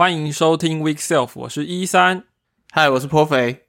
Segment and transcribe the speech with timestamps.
[0.00, 2.24] 欢迎收听 Week Self，我是一三。
[2.72, 3.66] 嗨，我是颇肥。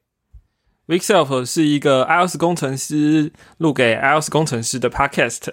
[0.87, 5.49] Week Self 是一个 iOS 工程师录给 iOS 工程师的 Podcast。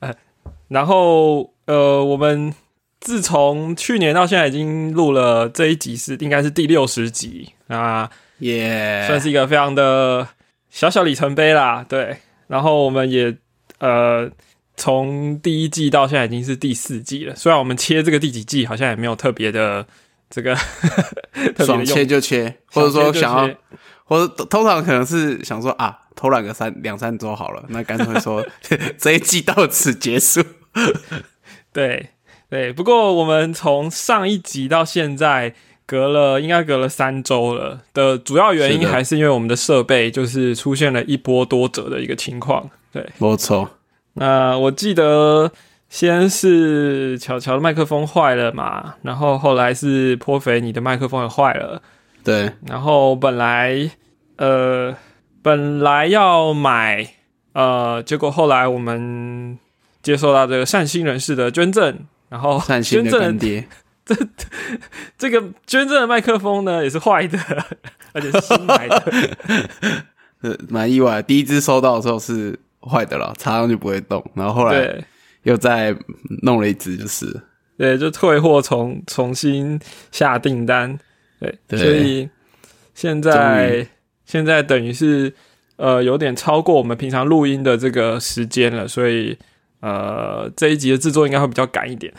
[0.68, 2.52] 然后，呃，我们
[3.00, 8.10] 自从去年到现在已经录了这一集是应该是第六十集啊，
[8.40, 10.28] 耶，算是一个非常的
[10.68, 11.82] 小小里程碑啦。
[11.88, 13.34] 对，然后我们也
[13.78, 14.30] 呃。
[14.76, 19.86] 从第一季到现在已经是第四季了，虽然我们切这个第几季好像也没有特别的
[20.30, 20.56] 这个，
[21.64, 23.54] 爽切就切，或者说想要，
[24.04, 28.44] 或者通常可能是想说啊，偷懒个三两三周好了，那干脆说
[28.98, 30.42] 这一季到此结束。
[31.72, 32.08] 对
[32.48, 35.54] 对，不过我们从上一集到现在
[35.84, 42.70] 隔了应该隔了三周了的主要原因还是因为我们的设备就是出现了一波多折的一个情况。
[42.90, 43.78] 对，没错。
[44.14, 45.50] 那我记得
[45.88, 51.80] 先是巧巧的麦克风坏了嘛，然后后来是颇肥你的麦克风也坏了，
[52.22, 53.90] 对，然后本来
[54.36, 54.94] 呃
[55.40, 57.06] 本来要买
[57.54, 59.58] 呃，结果后来我们
[60.02, 61.96] 接受到这个善心人士的捐赠，
[62.28, 63.66] 然后善心的干爹，
[64.04, 64.14] 这
[65.16, 67.38] 这个捐赠的麦克风呢也是坏的，
[68.12, 69.02] 而且是新买的，
[70.42, 72.58] 呃， 蛮意外，第一支收到的时候是。
[72.88, 74.24] 坏的了，插上去不会动。
[74.34, 75.02] 然后后来
[75.42, 75.94] 又再
[76.42, 77.40] 弄了一只，就是
[77.76, 79.80] 对，就退货重重新
[80.10, 80.98] 下订单。
[81.40, 82.28] 对，所以
[82.94, 83.86] 现在
[84.24, 85.32] 现在等于是
[85.76, 89.36] 呃有点超过我们平常录音的这个时间了，所以
[89.80, 92.12] 呃这一集的制作应该会比较赶一点，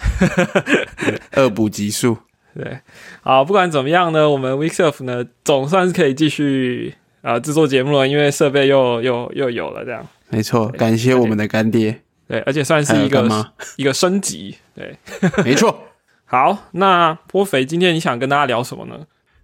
[1.31, 2.17] 二补集数。
[2.55, 2.79] 对，
[3.21, 10.05] 好，不管怎么样呢，我们 Weekself 呢总算是可以继续啊制作节目了，因为设备又又又有了这样。
[10.29, 12.01] 没错，感谢我们的干爹。
[12.27, 14.55] 对，而且算是一个一个升级。
[14.73, 14.97] 对，
[15.43, 15.77] 没错。
[16.25, 18.97] 好，那波肥，今天你想跟大家聊什么呢？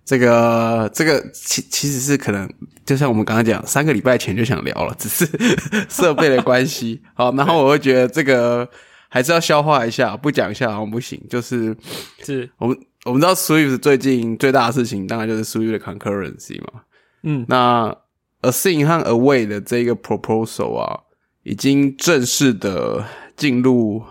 [0.04, 2.50] 这个，这个其其实是可能，
[2.84, 5.28] 就像我们刚刚讲，三个礼拜前就想聊了，只是
[5.88, 7.00] 设备的关系。
[7.14, 8.68] 好，然后我会觉得这个
[9.08, 11.22] 还是要消化一下，不讲一下好像不行。
[11.30, 11.76] 就是
[12.24, 12.76] 是我们
[13.06, 16.82] 我们知道 Swift 最近最大的事情，当然就是 Swift 的 concurrency 嘛。
[17.22, 17.96] 嗯，那。
[18.42, 21.02] Assign 和 Away 的这个 proposal 啊，
[21.44, 23.06] 已经正式的
[23.36, 24.02] 进入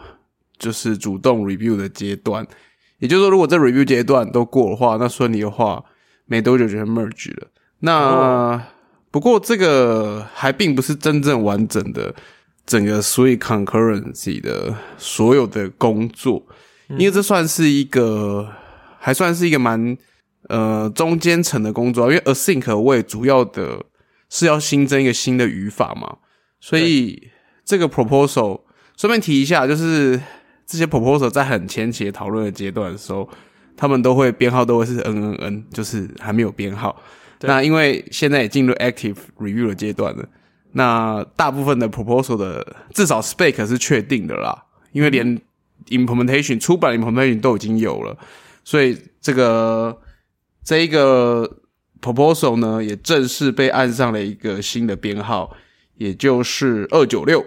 [0.58, 2.46] 就是主动 review 的阶段。
[2.98, 5.82] 也就是说，如果这 review 阶段都过的话，那顺利的话，
[6.26, 7.48] 没多久就 merge 了。
[7.78, 8.62] 那
[9.10, 12.14] 不过这个还并不是真正完整的
[12.66, 16.44] 整个 Swift concurrency 的所有的工作，
[16.90, 18.46] 因为这算是一个
[18.98, 19.96] 还算是一个蛮
[20.48, 23.86] 呃中间层的工作，因为 Async Away 主要的。
[24.28, 26.18] 是要新增一个新的语法嘛？
[26.60, 27.30] 所以
[27.64, 28.60] 这个 proposal
[28.96, 30.20] 顺便提一下，就是
[30.66, 33.28] 这些 proposal 在很前期讨论的阶段的时候，
[33.76, 37.00] 他们都会编号都会是 n n n，就是还没有编号。
[37.40, 40.28] 那因为现在也进入 active review 的阶段了，
[40.72, 45.40] 那大部分的 proposal 的至少 spec 是确定的啦，因为连
[45.86, 48.18] implementation 出版 implementation 都已经有了，
[48.64, 49.98] 所以这个
[50.62, 51.62] 这一个。
[52.14, 55.54] Proposal 呢，也正式被按上了一个新的编号，
[55.96, 57.44] 也就是二九六。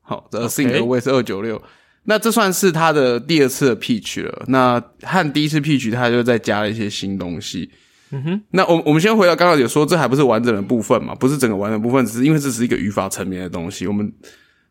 [0.00, 1.60] 好，这 Async 我也是二九六。
[2.04, 4.44] 那这算是他的第二次的 Pitch 了。
[4.48, 7.70] 那和第一次 Pitch，他就再加了一些新东西。
[8.10, 8.42] 嗯哼。
[8.52, 11.14] 那我我们先回到刚刚有说，这还不是完整的部分嘛？
[11.14, 13.86] 不是整个完整部分，只是因为这是一个语法层面的东西。
[13.86, 14.10] 我们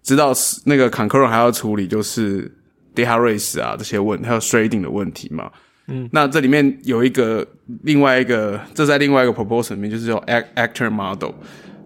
[0.01, 2.51] 知道是那个 Concurrent 还要处理，就是
[2.95, 5.51] Data Race 啊这些问，还有 trading 的问题嘛。
[5.91, 7.45] 嗯，那这里面有一个
[7.81, 10.19] 另外一个，这在另外一个 proposal 里面就是叫
[10.55, 11.31] actor model。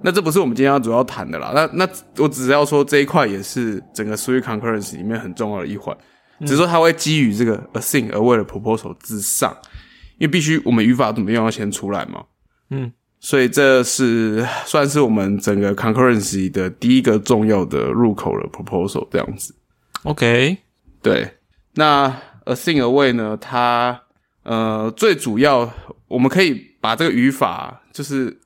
[0.02, 1.54] 那这不是我们今天要主要谈的啦。
[1.56, 5.96] 那那我只是要说这一块也是整个 Swift concurrency 里面很重要的一环，
[6.42, 9.56] 只是说它会基于这个 async 而为了 proposal 之上，
[10.18, 12.26] 因为必须我们语法怎么用要先出来嘛。
[12.72, 12.92] 嗯，
[13.22, 19.56] 所以这是算是我们整个 concurrency 的第一个重要的入口的 proposal 这样子。
[20.04, 20.58] OK，
[21.02, 21.32] 对，
[21.76, 22.14] 那。
[22.46, 23.38] Async Away 呢？
[23.40, 24.02] 它
[24.44, 25.72] 呃，最主要
[26.10, 28.38] 我们可以把这个语法，就是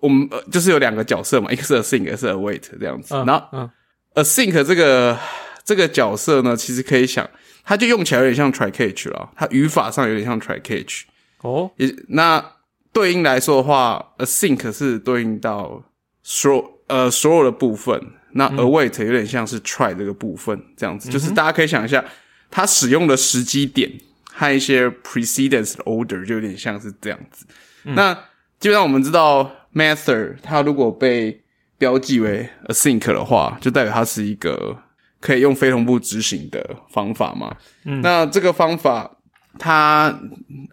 [0.00, 3.12] 我们呃就是有两个角色嘛，一个是 a s i n g 一个是 Await 这样子。
[3.26, 3.68] 然后
[4.14, 5.18] Async 这个
[5.64, 7.28] 这个角色呢，其实可以想，
[7.64, 11.06] 它就用起来有点像 Try Catch 了，它语法上有点像 Try Catch。
[11.42, 12.52] 哦，也那
[12.92, 15.82] 对应来说的话 a sink 是对应到
[16.22, 18.00] 所呃所有的部分，
[18.34, 22.04] 那 Await 有点像是 Try 这个部分这样子，就是大家可以想一下。
[22.50, 23.90] 它使用的时机点
[24.32, 27.46] 和一些 precedence order 就有点像是这样子。
[27.84, 28.14] 那
[28.58, 31.42] 基本上我们知道，method 它如果被
[31.78, 34.76] 标记为 async 的话，就代表它是一个
[35.20, 37.54] 可以用非同步执行的方法嘛。
[37.84, 39.18] 嗯，那这个方法
[39.58, 40.18] 它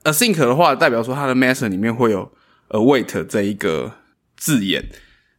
[0.03, 2.31] async 的话，代表说它的 method 里面会有
[2.69, 3.93] await 这一个
[4.37, 4.83] 字眼。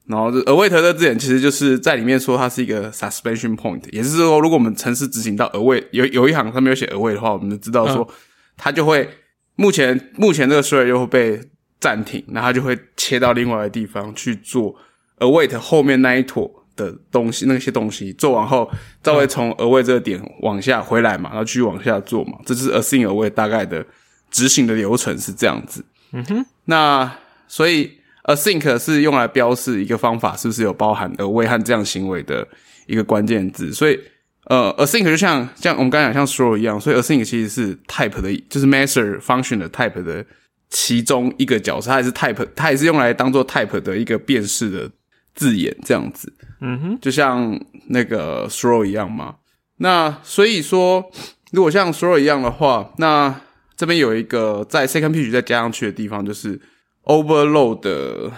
[0.06, 8.06] 然后，await 的字眼其实就是在里面说它是一个 suspension point，也就是说，如果我们程式执行到 await 有有一行上面有写 await 的话，我们就知道说
[8.54, 9.08] 它就会
[9.56, 11.40] 目前目前这个 thread 又会被
[11.80, 14.76] 暂停，那它就会切到另外的地方去做
[15.20, 18.70] await 后面那一坨的东西，那些东西做完后，
[19.02, 23.82] 再会从 await 这个点往下回来嘛，然后继续往下做嘛，这就是 async await 大概的
[24.30, 25.82] 执行的流程是这样子。
[26.12, 27.10] 嗯哼，那
[27.48, 28.03] 所以。
[28.24, 32.46] Async 是用来标示一个方法是不是有包含 await 和这样行为的
[32.86, 34.00] 一个关键字，所以
[34.46, 40.24] 呃，async 就像像我们刚才讲像 throw 一样，所以 async 其实是 type 的，就是 master function 的 type 的
[40.70, 44.90] 其中一个角色，它也是 type，它也是用来当做 type 的一个辨识的
[45.34, 49.36] 字眼，这样子，嗯哼，就像那个 throw 一样嘛。
[49.78, 51.10] 那所以说，
[51.52, 53.38] 如果像 throw 一样的话，那
[53.76, 56.58] 这边有一个在 second page 再加上去的地方，就是。
[57.04, 58.30] Overload 的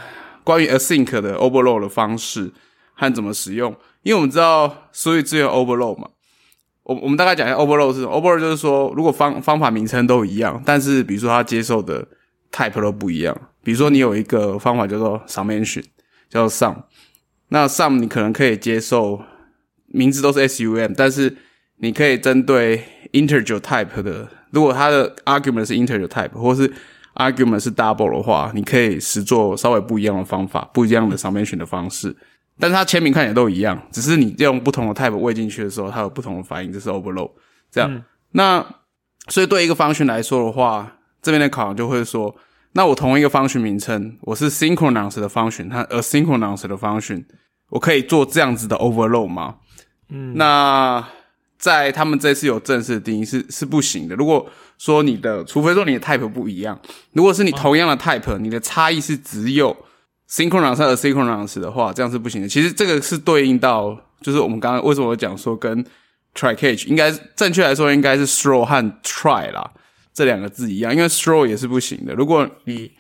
[0.45, 2.53] 关于 async 的 overload 的方式
[2.95, 6.09] 和怎么使用，因为我们知道所以资源 overload 嘛，
[6.85, 12.07] 我我们大概讲一下 overload 是 overload 就是说，如果方方法名称都一样，但是比如说它接受的
[12.53, 15.85] type 都不一样，比如说你有一个方法叫做 summation，
[16.29, 16.77] 叫做 sum，
[17.49, 19.21] 那 sum 你可能可以接受
[19.87, 21.37] 名字都是 sum，但是
[21.79, 22.83] 你可以针对
[23.13, 26.73] integer type 的，如果它的 argument 是 integer type，或是
[27.17, 32.17] argument 是 double 的话，你可以实做稍微不一样的方法，不一样的 summation 的方式，
[32.59, 37.31] 但是它签名看起来都一样，只是你用不同的 type 喂进去的时候，它有不同的反应，这是 overload。
[37.71, 38.03] 这样，
[38.33, 38.65] 那
[39.29, 42.35] 所以对一个方群来说的话，这边的考量就会说，
[42.73, 47.25] 那我同一个方群名称，我是 synchronous 的方群，它 asynchronous 的方群，
[47.71, 49.57] 我可以做这样子的 overload 吗？
[50.09, 51.05] 嗯，那
[51.67, 54.15] 在他们这次有正式的定义是是不行的。
[54.15, 54.49] 如果
[54.79, 56.79] 说你的，除非说你的 type 不一样，
[57.13, 59.77] 如果是你同样的 type，你的差异是只有
[60.31, 62.49] synchronous 和 asynchronous 的话，这样是不行的。
[62.49, 65.85] 其实这个是对应到，就是我们刚刚为什么讲说跟
[66.37, 69.69] try catch 应该正确来说应该是 throw 和 try 啦，
[70.15, 72.15] 这两个字一样，因为 throw 也是不行的。
[72.15, 72.93] 如果你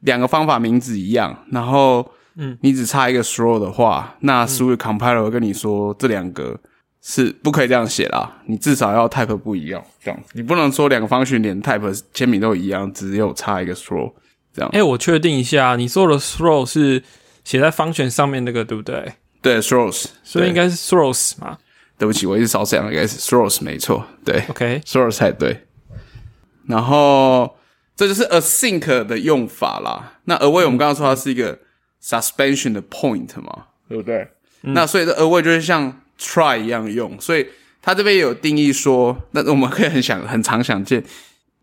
[0.00, 6.58] 两个方法名字一样，然后嗯，你只差一个 throw 的话，那 through compiler 会跟你说这两个。
[7.00, 14.12] 是不可以这样写啦，你至少要 type 不一样，这样子，你不能说两个方群连 type 签名都一样，只有差一个 throw
[14.52, 14.68] 这样。
[14.72, 17.02] 哎，我确定一下，你说的 throw 是
[17.44, 19.12] 写在方群上面那个，对不对？
[19.40, 21.56] 对，throws，所以应该是 throws 嘛？
[21.96, 25.66] 对不起，我一直少讲，应该是 throws 没错，对，OK，throws 才对。
[26.66, 27.56] 然后
[27.96, 30.14] 这就是 async 的用法啦。
[30.24, 31.58] 那 await 我们刚刚说它是一个
[32.02, 34.28] suspension 的 point 嘛，对不对？
[34.62, 36.00] 那所以这 await 就是像。
[36.18, 37.46] Try 一样用，所以
[37.80, 41.02] 它这边有定义说，那我们可以很想很常想见，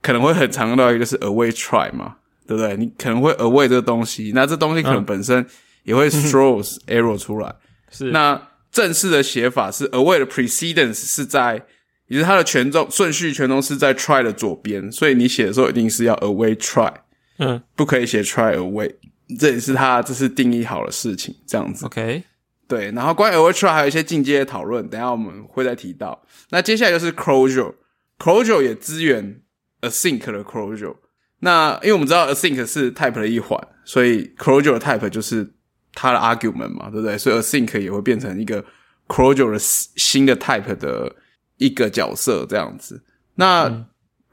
[0.01, 2.15] 可能会很常用到一个是 await try 嘛，
[2.47, 2.75] 对不对？
[2.77, 5.45] 你可能会 await 这个东西，那这东西可能本身
[5.83, 7.53] 也会 throws error 出来。
[7.91, 8.41] 是，那
[8.71, 11.65] 正式的写法是 await 的 precedence 是在，
[12.07, 16.93] 也是它的权重顺序权重是在 try 的左边，所以你写的时候一定是要 await try，
[17.37, 18.95] 嗯，不可以写 try await，
[19.39, 21.85] 这也是它这是定义好的事情，这样子。
[21.85, 22.23] OK。
[22.67, 26.25] 对，然后关于 try 还有一些进阶的讨论，等下我们会再提到。
[26.49, 29.41] 那接下来就是 closure，closure 也支援
[29.81, 30.95] async 的 closure。
[31.41, 35.53] 那因为我们知道 async 是 type 的一环，所以 closure 的 type 就是
[35.93, 37.17] 它的 argument 嘛，对不对？
[37.17, 38.65] 所以 async 也会变成一个
[39.07, 41.15] closure 的新的 type 的
[41.57, 43.03] 一个角色这样子。
[43.35, 43.85] 那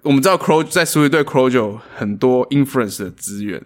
[0.04, 3.62] 我们知道 closure 在 Swift 对 closure 很多 inference 的资源。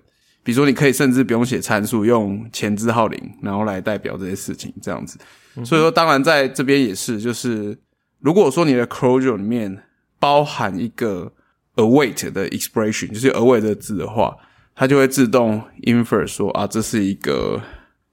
[0.47, 5.19] 比如说，你可以甚至不用写参数，用前置号零，然后来代表这些事情，这样子。
[5.65, 7.77] 所以说，当然在这边也是，就是
[8.21, 9.83] 如果说你的 closure 里面
[10.21, 11.33] 包含一个
[11.75, 14.37] await 的 expression，就是 await 的字的话，
[14.77, 17.61] 它就会自动 infer 说啊，这是一个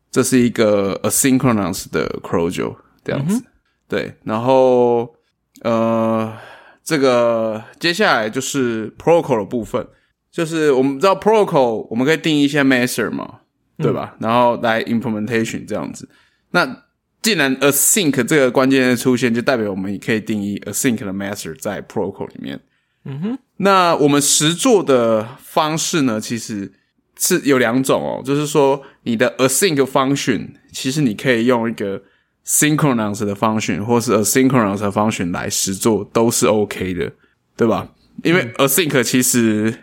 [0.09, 2.75] 这是一个 asynchronous 的 closure
[3.05, 3.43] 这样子。
[3.87, 5.13] 对，然后
[5.61, 6.35] 呃，
[6.83, 9.87] 这个接下来就是 protocol 的部分。
[10.33, 13.41] 就是我们知道 protocol，我们可以定义一些 method 嘛，
[13.77, 14.15] 对吧？
[14.19, 16.09] 然后来 implementation 这样子。
[16.51, 16.83] 那
[17.21, 22.59] 既然 async 这个关键的出现，就代表我们也可以定义 async 的 method 在 protocol 里面。
[23.05, 23.39] 嗯哼。
[23.57, 26.73] 那我们实做的方式呢，其实
[27.17, 32.01] 是有两种哦，就是说你的 async function，其实你可以用一个
[32.43, 37.11] synchronous 的 function，或是 asynchronous 的 function 来实做，都是 OK 的，
[37.55, 37.87] 对吧？
[38.23, 39.82] 因为 async 其实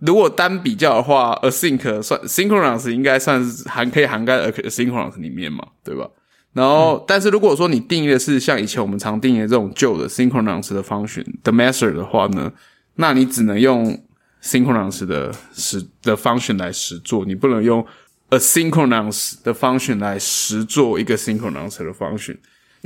[0.00, 6.08] 如果单比较的话，async 算 synchronous 应该算是含可以涵盖 asynchronous 里面嘛，对吧？
[6.52, 12.50] 然后，但是如果说你定义的是像以前我们常定义的这种旧的 synchronous 的 function 的 method 的话呢，
[12.94, 14.02] 那你只能用
[14.42, 17.84] synchronous 的实的 function 来实做，你不能用
[18.30, 22.36] asynchronous 的 function 来实做一个 synchronous 的 function。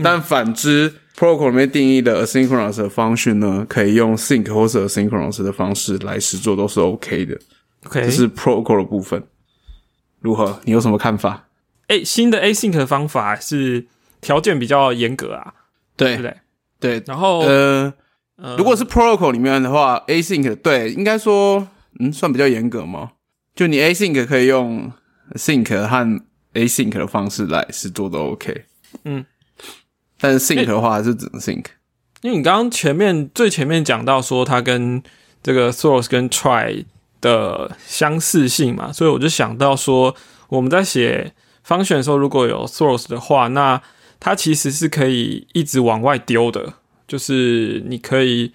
[0.02, 7.38] 但反之，protocol 里面定义的 asynchronous 的 function 呢，可以用 sync 或者 asynchronous 的方式来实做，都是 OK 的。
[7.86, 9.22] OK，这是 protocol 的部分。
[10.20, 10.60] 如何？
[10.64, 11.48] 你有什么看法？
[11.88, 13.86] 诶，新的 async 的方法是
[14.20, 15.54] 条件比较严格啊，
[15.96, 16.36] 对不对
[16.78, 17.00] 对？
[17.00, 17.92] 对，然后呃，
[18.36, 21.66] 呃如果是 protocol 里面的话，async 对，应该说，
[21.98, 23.12] 嗯，算比较严格吗？
[23.54, 24.92] 就你 async 可以用
[25.34, 26.22] sync 和
[26.54, 28.64] async 的方式来是做都 OK，
[29.04, 29.24] 嗯，
[30.20, 31.64] 但是 think 的话还是只能 think，。
[32.22, 35.02] 因为你刚刚前面最前面讲到说它跟
[35.42, 36.84] 这个 source 跟 try
[37.20, 40.14] 的相似性嘛，所以我就想到说
[40.48, 41.32] 我们在写
[41.66, 43.80] function 的时候，如果有 source 的话，那
[44.18, 46.74] 它其实是可以一直往外丢的，
[47.08, 48.52] 就是你可以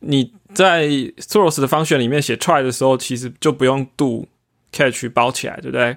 [0.00, 0.86] 你在
[1.18, 4.28] source 的 function 里面写 try 的时候，其实就不用 do
[4.72, 5.96] catch 包起来，对不对？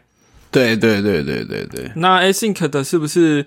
[0.51, 3.46] 对对对对对对，那 async 的是不是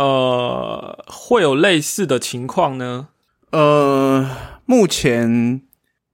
[0.00, 3.08] 呃会有类似的情况呢？
[3.50, 4.30] 呃，
[4.64, 5.60] 目前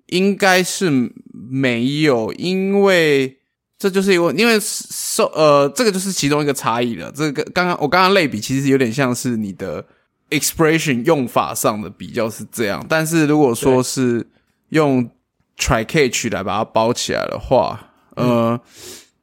[0.06, 3.38] 应该是没有，因为
[3.78, 7.12] 这就是因为因为受呃，这个就是其中一个差异了。
[7.12, 9.84] 这个刚刚我刚刚类比，其实有点像是你的
[10.30, 14.26] expression 用法上的比较是这样，但是如果说是
[14.70, 15.08] 用
[15.56, 18.58] try catch 来把它包起来的话，呃，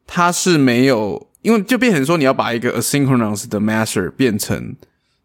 [0.05, 4.75] 它是没有，因为就变成说你要把一个 asynchronous 的 master 变成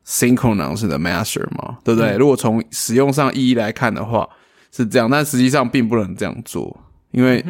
[0.06, 2.16] synchronous 的 master 嘛，对不对？
[2.16, 4.28] 如果从使用上意义来看的话
[4.70, 6.78] 是这样，但实际上并不能这样做，
[7.12, 7.44] 因为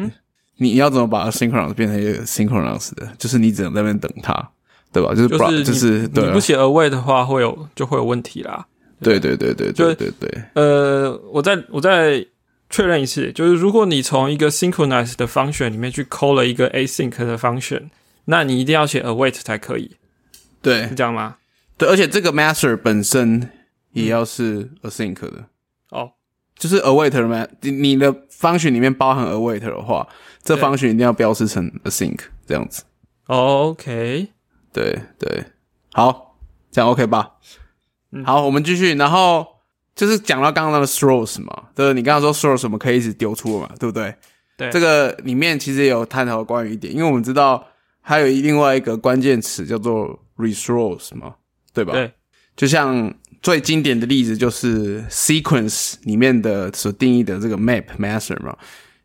[0.57, 4.33] 你要怎么把 asynchronous 变成一个 synchronous 的，就是你只能在那边等它，
[4.93, 5.13] 对吧？
[5.13, 8.65] 就是不就是你不写 away 的话，会有就会有问题啦。
[9.01, 12.25] 对对对对对对对，呃，我再我再
[12.69, 17.83] 确认一次，就是如果你从一个 synchronous 的 function 里面去抠了一个 async 的 function，
[18.29, 19.97] 那你一定要写 await 才可以，
[20.61, 21.37] 对是这样吗？
[21.77, 23.49] 对，而且这个 master 本身
[23.91, 25.45] 也要是 async 的。
[25.89, 26.11] 哦，
[26.55, 30.07] 就是 await 的 ma，你你的 function 里面包含 await 的话，
[30.43, 32.83] 这对 function 一定要标示成 async 这样子。
[33.25, 34.27] OK，
[34.71, 35.45] 对对，
[35.93, 36.37] 好，
[36.71, 37.31] 这样 OK 吧？
[38.11, 38.93] 嗯好，我们继续。
[38.93, 39.45] 然后
[39.95, 44.13] 就是讲到刚刚那个 throws 嘛，对，你刚刚说 throws 我们可以一直丢出嘛，对不对？
[44.55, 47.65] 对这个里面其实也有探讨关于一点，因为我们知道
[48.09, 51.35] 还有另外一个关键词叫做 resource 嘛，
[51.71, 51.93] 对吧？
[51.93, 52.11] 对，
[52.55, 58.57] 就像最经典的例子就是 sequence 里面的所定义的这个 map master 嘛，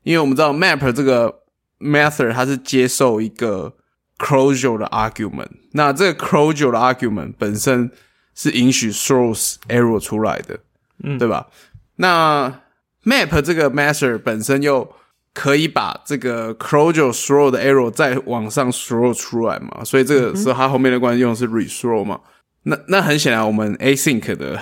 [0.04, 1.42] 因为我们知道 map 这个
[1.80, 3.74] method 它是接受一个
[4.16, 7.90] closure 的 argument，那这个 closure 的 argument 本身
[8.34, 10.58] 是允许 source error 出来的，
[11.02, 11.48] 嗯对吧？
[11.96, 12.62] 那
[13.04, 14.90] map 这个 method 本身又
[15.34, 22.20] 可以把这个 closure throw 的 error 再往上 throw 出来嘛，所以这个时候它后面的关系用的是 rethrow 嘛。
[22.62, 24.58] 那那很显然，我们 async 的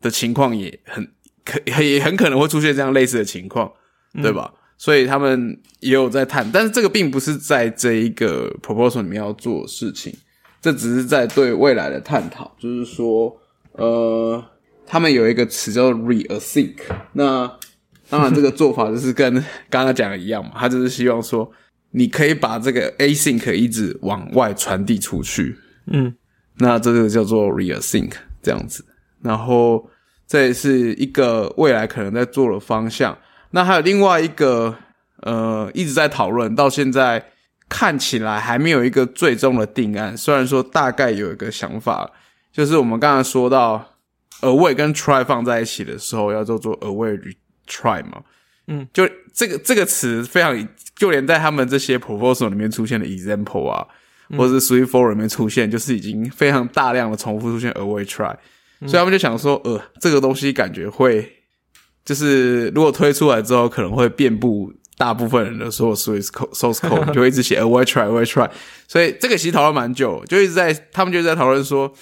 [0.00, 1.10] 的情况也很
[1.44, 3.72] 可也很可能会出现这样类似的情况，
[4.22, 4.52] 对吧？
[4.76, 10.12] 所以他们也有在探，但是这个并不是在这一个 proposal 里面要做的事情，
[10.60, 13.36] 这只是在对未来的探讨，就是说，
[13.72, 14.44] 呃，
[14.84, 16.74] 他们有一个词叫做 reasync，
[17.12, 17.50] 那
[18.12, 19.34] 当然这个做法就是跟
[19.70, 21.50] 刚刚讲的一样嘛，他就是希望说，
[21.92, 26.14] 你可以把这个 async 一直往外传递出去，嗯，
[26.58, 28.84] 那这个叫做 reasync 这样子，
[29.22, 29.88] 然后
[30.28, 33.16] 这也是一个未来可能在做的方向。
[33.52, 34.76] 那还有另外一个
[35.22, 37.24] 呃一直在讨论，到现在
[37.70, 40.14] 看起来还没有一个最终的定案。
[40.14, 42.10] 虽然说大概有一个想法，
[42.52, 43.96] 就是我们刚才说到
[44.42, 47.18] away 跟 try 放在一起的时候，要叫做 away
[47.68, 48.22] try 嘛。
[48.68, 53.84] 嗯，就这个这个词非常，就连在他们这些 proposal 里面出现的 example 啊，
[54.38, 58.34] 或者是 three four 里面出现，就是已经非常大量的重复出现 away try，、
[58.86, 61.28] 所以他们就想说，呃，这个东西感觉会，
[62.04, 68.48] 就是如果推出来之后，可能会遍布大部分人的所有 source code source code， 就会一直写 away try away try，
[68.86, 71.92] 所以这个其实讨论蛮久，就一直在他们就在讨论说，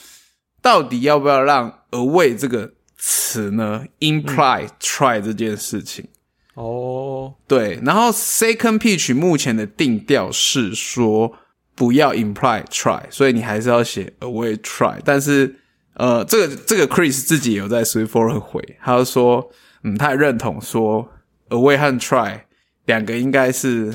[0.60, 6.06] 到底要不要让 away 这个词呢 imply try 这件事情。
[6.54, 11.32] 哦，对，然后 second pitch 目前的定调是说
[11.74, 14.98] 不要 imply try，所以你还是要写 away try。
[15.02, 15.56] 但是
[15.94, 19.50] 呃，这个这个 Chris 自己也有在 three four 回，他就说，
[19.84, 21.08] 嗯，他也认同说
[21.48, 22.40] away 和 try
[22.84, 23.94] 两个应该是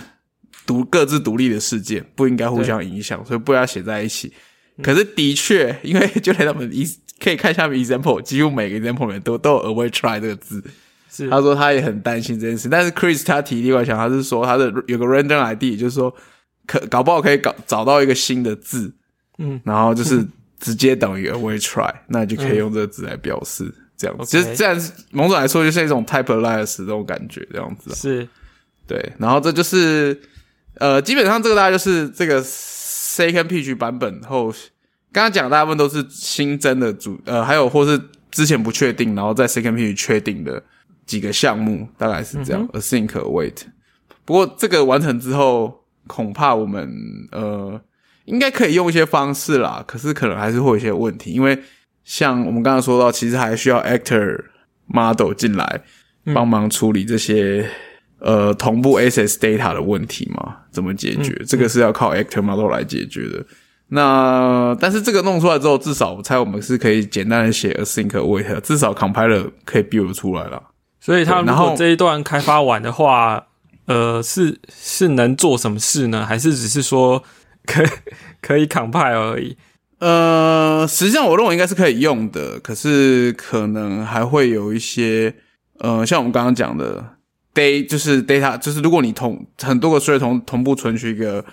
[0.66, 4.34] 独各自独立的事件，不应该互相影响，所以不要写在一起。
[4.82, 6.84] 可是的确，因为就连他们一
[7.20, 10.64] 可以看下面 example，几乎每个 example 里面都都有 away try 这个字。
[11.10, 11.30] 是。
[11.30, 16.14] 他说他也很担心这件事，但是 Chris 他提另外想，他是说他的有个 random ID，就是说
[16.68, 18.94] 可搞不好可以搞找到一个新的字，
[19.38, 20.26] 嗯，然后就是
[20.60, 24.26] 直接等于 away try，那就可以用这个字来表示这样子。
[24.26, 24.78] 其实这样
[25.12, 27.96] 某种来说就是一种 typeless 这种感觉，这样子啊。
[27.96, 28.28] 是。
[28.88, 30.16] 对，然后这就是
[30.76, 34.54] 呃，基本上这个大概就是这个 second pitch 版本后，
[35.16, 37.98] 刚刚讲的大部分都是新增的主呃，还有或是
[38.30, 40.62] 之前不确定，然后在 second pitch 确定的
[41.06, 43.62] 几个项目，大概是这样、a sync await。
[44.26, 46.94] 不过这个完成之后，恐怕我们
[47.32, 47.80] 呃
[48.26, 51.58] 应该可以用一些方式啦，可是可能还是会有一些问题，因为
[52.04, 54.44] 像我们刚刚说到，其实还需要 actor
[54.88, 55.82] model 进来
[56.34, 57.70] 帮忙处理这些、
[58.20, 60.58] 呃同步 SS data 的问题嘛？
[60.72, 61.42] 怎么解决？
[61.48, 63.46] 这个是要靠 actor model 来解决的。
[63.90, 70.62] 那但是这个弄出来之后，至少我猜我们是可以简单的写 async await，至少 compiler 可以 build 出来了。
[71.00, 73.46] 所以他如对然后果这一段开发完的话，
[73.86, 76.26] 呃，是是能做什么事呢？
[76.26, 77.22] 还是只是说
[77.66, 77.84] 可
[78.42, 79.56] 可以 compile 而已？
[80.00, 85.34] 呃，实际上我认为应该是可以用的，可是可能还会有一些
[85.80, 87.04] 呃，像我们刚刚讲的
[87.54, 91.46] day 就是 data，就是如果你同很多个 thread 同同步存取一个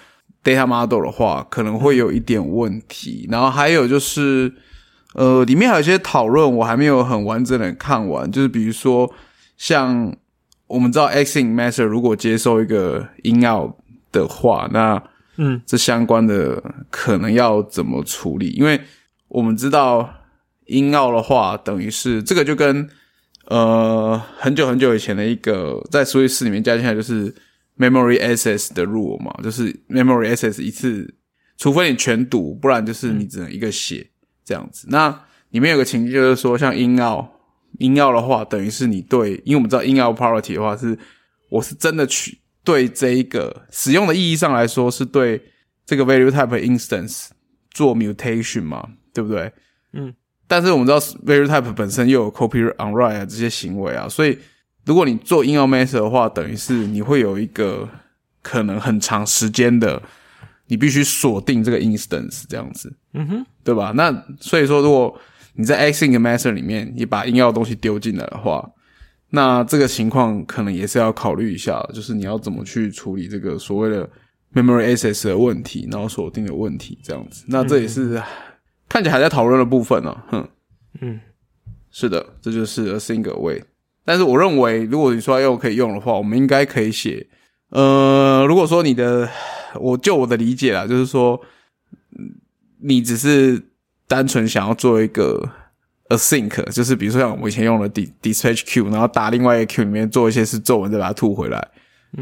[0.42, 3.26] data model 的话，可能会有一点问题。
[3.30, 4.52] 然后还有就是
[5.14, 9.12] 呃，里面还有一些讨论我还没有很完整的看完，就是比如说
[9.56, 10.14] 像
[10.66, 13.72] 我们知道 Xing Master 如果接收一个 in out
[14.10, 15.02] 的话，那
[15.36, 18.50] 嗯，这相关的可能要怎么处理？
[18.50, 18.80] 因为
[19.28, 20.08] 我们知道
[20.66, 22.88] 音奥的话，等于是这个就跟
[23.46, 27.34] 呃很久很久以前的一个在 Switch 里面加进来就是
[27.82, 31.14] Memory Access 的 rule 嘛，就是 Memory Access 一次，
[31.56, 34.08] 除非你全读，不然就是你只能一个写
[34.44, 34.86] 这样子。
[34.90, 35.08] 那
[35.50, 37.40] 里面有个情境就是说，像音奥
[37.78, 40.96] 音奥的话，等于是你对，因为我们知道音奥 priority 的话是
[41.50, 45.42] 我是真的去对这一个使用的意义上来说，是对
[45.84, 47.28] 这个 value type instance
[47.70, 49.52] 做 mutation 嘛，对不对？
[49.92, 50.14] 嗯。
[50.48, 54.38] 但是我们知道 value type 本身又有 copy on write 啊这些行为啊，所以
[54.84, 57.88] 如果你做 in out method 的话，等于是你会有一个
[58.42, 60.02] 可能很长时间的，
[60.66, 63.92] 你必须锁定这个 instance 这样子，嗯哼，对吧？
[63.94, 65.16] 那所以说，如果
[65.54, 68.68] 你在 async method 里面你把 in out 的东西丢进来的话，
[69.30, 74.08] 那这个情况可能也是要考虑一下，就是你要怎么去处理这个所谓的
[74.52, 77.44] memory access 的问题，然后锁定的问题，这样子。
[77.48, 78.20] 那这也是、
[78.88, 80.48] 看起来还在讨论的部分呢、哼，
[81.00, 81.20] 嗯，
[81.90, 83.62] 是的，这就是 async await。
[84.04, 87.26] 但是我认为，如果你说要用可以用的话，我们应该可以写。
[87.70, 89.28] 呃，如果说你的，
[89.80, 91.40] 我就我的理解啦，就是说，
[92.18, 92.34] 嗯
[92.84, 93.62] 你只是
[94.08, 95.48] 单纯想要做一个
[96.08, 101.68] async，就是比如说像我以前用的 dispatch queue，然后打另外一个 queue 里面做一些事，做完再把它吐回来，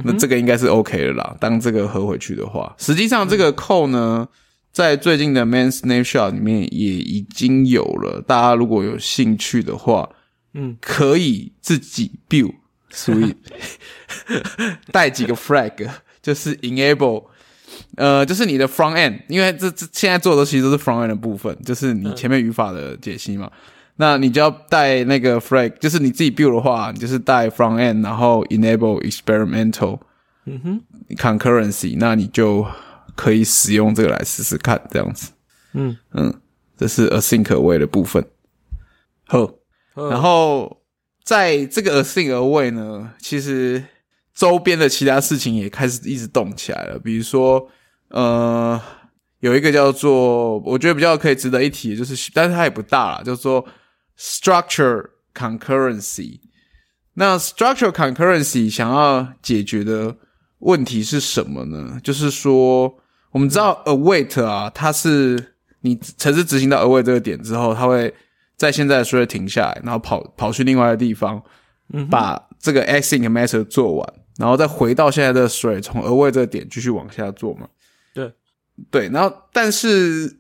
[0.05, 1.35] 那这个应该是 OK 的啦。
[1.41, 4.29] 当这个合回去的话，实际上这个 code 呢，
[4.71, 8.23] 在最近的 main snapshot 里面也已经有了。
[8.25, 10.09] 大家如果有兴趣的话，
[10.55, 12.55] 嗯，可以自己 build
[12.93, 13.37] sweet，
[14.93, 15.89] 带几个 flag，
[16.23, 17.27] 就是 enable。
[17.97, 23.51] 呃，就是你的 front end，因为这这现在做的其实都是 front end 的部分，就是你前面语法的解析嘛。
[23.97, 30.01] 那你就要带那个 flag，就是你自己 build 的话，你就是带 front end，然后 enable experimental
[30.47, 30.83] 嗯哼
[31.17, 32.67] ，concurrency，那你就
[33.15, 35.33] 可以使用这个来试试看，这样子。
[35.75, 36.35] 嗯嗯，
[36.77, 38.25] 这是 async await 的部分。
[39.27, 39.51] 好，
[40.09, 40.81] 然后
[41.25, 43.85] 在这个 async away 呢，其实
[44.35, 46.99] 周边的其他事情也开始一直动起来了。
[46.99, 47.69] 比如说，
[48.09, 48.81] 呃，
[49.41, 53.67] 有一个叫做我觉得比较可以值得一提，就是但是它也不大啦，叫做
[54.19, 56.41] structure concurrency。
[57.15, 60.17] 那 structure concurrency 想要解决的
[60.61, 62.01] 问题是什么呢？
[62.03, 62.95] 就是说，
[63.33, 68.15] 我们知道 await 啊，它是你程式执行到 await 这个点之后，它会
[68.61, 71.43] 在现在的 thread 停下来，然后跑跑去另外的地方，
[71.95, 77.67] 嗯把这个 async method 做完，然后再回到现在的 thread，从 await 这个点继续往下做嘛。
[78.13, 78.31] 对
[78.91, 80.37] 对，然后但是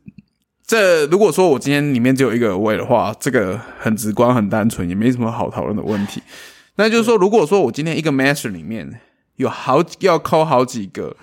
[0.66, 6.20] 这如果说我今天里面只有一个 await 的话，这个很直观、很单纯，也没什么好讨论的问题。
[6.76, 9.00] 那就是说，如果说我今天一个 master 里面
[9.36, 11.16] 有好要 call 好几个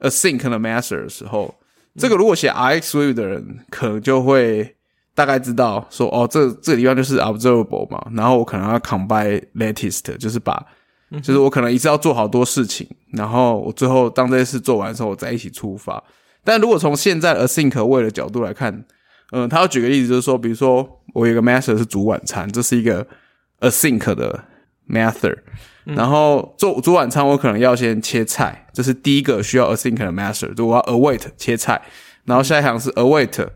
[0.00, 1.56] async 的 master 的时候，
[1.94, 4.76] 这个如果写 RX Swift 的人，可能就会
[5.18, 10.64] 大概知道说，哦，这这个地方就是 observable 嘛，然后我可能要 combine latest，就是把，
[11.20, 16.00] 就是我可能一次要做好多事情，然后我最后当这些事做完的时候，我再一起出发。
[16.44, 18.84] 但如果从现在 async await 的角度来看，
[19.32, 23.04] 嗯，他要举个例子，就是说，比如说我有一个 master 是煮晚餐，这是一个
[23.58, 24.44] async 的
[24.88, 25.36] method，
[25.84, 31.82] 然后做煮晚餐，我可能要先切菜，这是第一个需要 async 的 master，就我要 await 切菜，
[32.24, 33.48] 然后下一行是 await，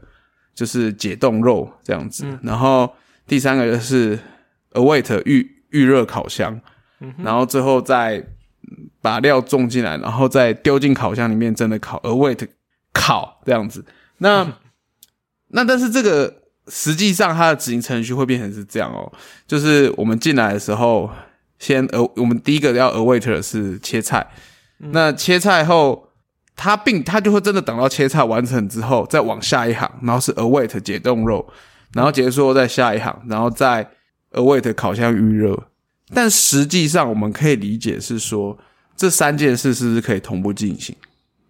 [0.55, 2.93] 就是解冻肉这样子，然后
[3.27, 4.19] 第三个就是
[4.73, 6.61] await 预预热烤箱，
[7.19, 8.25] 然后最后再
[9.01, 12.49] 把料种进来，然后再丢进烤箱里面真的烤，await
[12.93, 13.85] 烤这样子，
[14.19, 14.53] 那。
[15.55, 16.35] 那但是这个
[16.69, 19.12] 实际上它的执行程序会变成是这样哦，
[19.47, 21.11] 就是我们进来的时候，
[21.59, 24.27] 先呃，我们第一个要 await 的是切菜，
[24.79, 26.09] 那切菜后，
[26.55, 31.47] 它并它就会真的等到切菜完成之后，再往下一行，然后是 await 解冻肉，
[31.95, 33.91] 然后结束后再下一行，然后再
[34.33, 35.69] await 烤箱预热。
[36.15, 38.59] 但实际上我们可以理解是说，
[38.97, 40.95] 这三件事是不是可以同步进行，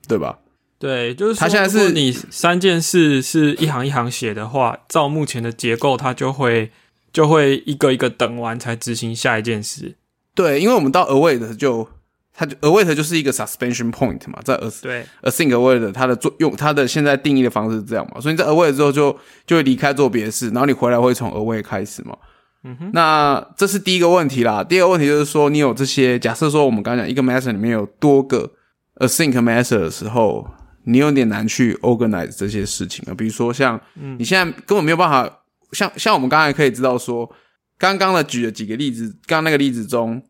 [0.07, 0.39] 对吧？
[0.79, 6.73] 对，就是他现在是你三件事是一行一行写的话，照目前的结构，它就会
[7.13, 9.95] 就会一个一个等完才执行下一件事。
[10.35, 11.89] 对，因为我们到 await 就
[12.35, 19.17] 它就 await 就是一个 suspension point 嘛，在 a 对 async await 它的作用，它的现在定义的方式是这样嘛，所以你在 await 之后就
[19.47, 22.17] 就会离开做别的事，然后你回来会从 await 开始嘛。
[22.65, 24.63] 嗯哼，那这是第一个问题啦。
[24.65, 28.51] 第二个问题就是说，你有这些假设说，我们刚刚讲一个 method 里面有多个
[28.97, 30.47] async method 的时候。
[30.85, 33.81] 你有点难去 organize 这些事情啊，比如说像
[34.19, 35.33] 你现在根本没有办法，
[35.71, 37.33] 像像我们刚才可以知道说，
[37.79, 40.21] 刚刚的举了几个例子，刚刚那个例子中，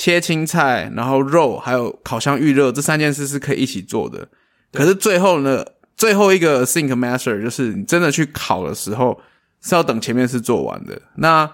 [0.00, 4.26] 切青菜，然后肉，还有烤箱预热这三件事是可以一起做的。
[4.72, 5.62] 可是最后呢，
[5.94, 9.20] 最后一个 think master 就是你真的去烤的时候
[9.60, 11.02] 是要等前面是做完的。
[11.16, 11.50] 那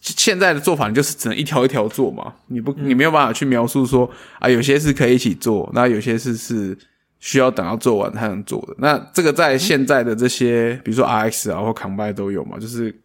[0.00, 6.78] 现在的做法就是只能一条一条做嘛，你不你没有办法去描述说啊，有些是可以一起做，那有些事是。
[7.22, 12.98] 需要等到做完才能做的，那这个在现在的这些，比如说 RX 啊或 Combine 都有嘛，就是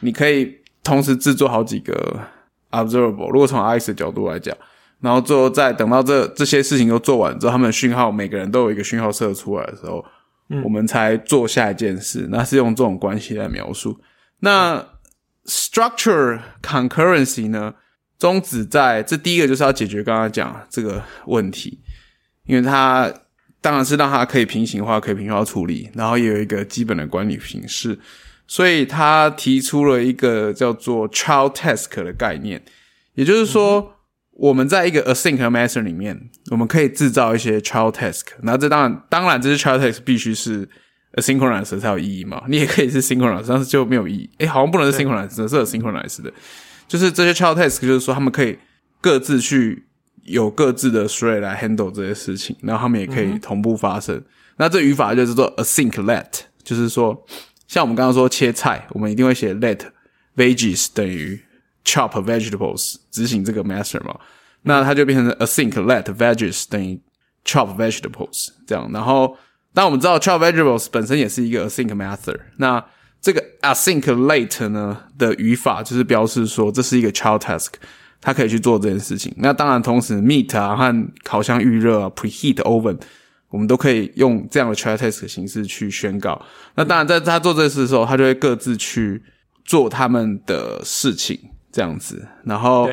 [0.00, 2.20] 你可以同时制作好几个
[2.74, 3.30] Observable。
[3.30, 4.56] 如果从 RX 的角度来讲，
[5.00, 10.04] 然后最后再等到这这些事情都做完之后，他们的讯号每个人都有一个讯号射出来的时候，
[10.64, 12.26] 我们才做下一件事。
[12.30, 13.98] 那是用这种关系来描述。
[14.40, 14.84] 那
[15.46, 17.74] Structure Concurrency 呢，
[18.18, 21.80] 宗旨在这第一个就是要解决刚刚讲这个问题，
[22.46, 23.12] 因为它。
[23.60, 27.98] 当然是让它可以平行化，可以平行化处理，然后也有一个基本的管理形式，
[28.46, 32.62] 所以他提出了一个叫做 child task 的概念，
[33.14, 33.94] 也就是说，
[34.32, 40.68] 我们在一个 async master 里面，我们可以制造一些 child task，那这当然，当然这些 child task 必须是
[41.16, 44.30] asynchronous 才有意义嘛，你也可以是 synchronous，但是就没有意义。
[44.38, 46.32] 诶，好像不能是 synchronous，是 asynchronous 的，
[46.86, 48.58] 就是这些 child task 就是说他们可以
[49.00, 49.86] 各自去。
[50.26, 54.18] 有各自的 thread 来 handle 这些事情，然后他们也可以同步发生。
[54.56, 56.24] 那这语法就是做 async let，
[56.62, 57.14] 就是说，
[57.66, 59.80] 像我们刚刚说切菜，我们一定会写 let
[60.36, 61.40] veggies 等于
[61.84, 64.18] chop vegetables 执行这个 master 嘛，
[64.62, 67.00] 那它就变成 async let veggies 等于
[67.44, 68.90] chop vegetables 这样。
[68.92, 69.36] 然后，
[69.72, 72.84] 当我们知道 chop vegetables 本身也是一个 async master，那
[73.20, 77.68] 这个 async late 呢的语法就是表示说这是一个 child task。
[78.26, 79.30] 它可以去做这件事情。
[79.36, 82.98] 那当然，同时 meat 啊和烤箱预热啊 preheat oven，
[83.54, 86.44] 我们都可以用这样的 child task 形式去宣告。
[86.74, 89.22] 那当然，在他做这事的时候，他就会各自去
[89.64, 91.38] 做他们的事情，
[91.70, 92.26] 这样子。
[92.42, 92.90] 然后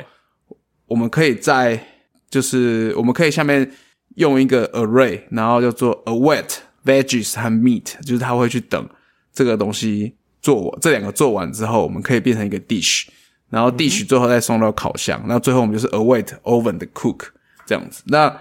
[0.85, 1.83] 我们可以在
[2.29, 3.71] 就是我们可以下面
[4.17, 8.87] 用一个 array，然后叫做 await veggies 和 meat，就是他会去等
[9.33, 13.07] 这个东西做完，这两个做完之后，我们可以变成一个 dish。
[13.49, 17.29] 然后 dish 最后再送到烤箱，那最后我们就是 await oven 的 cook
[17.65, 18.03] 这样子。
[18.05, 18.31] 那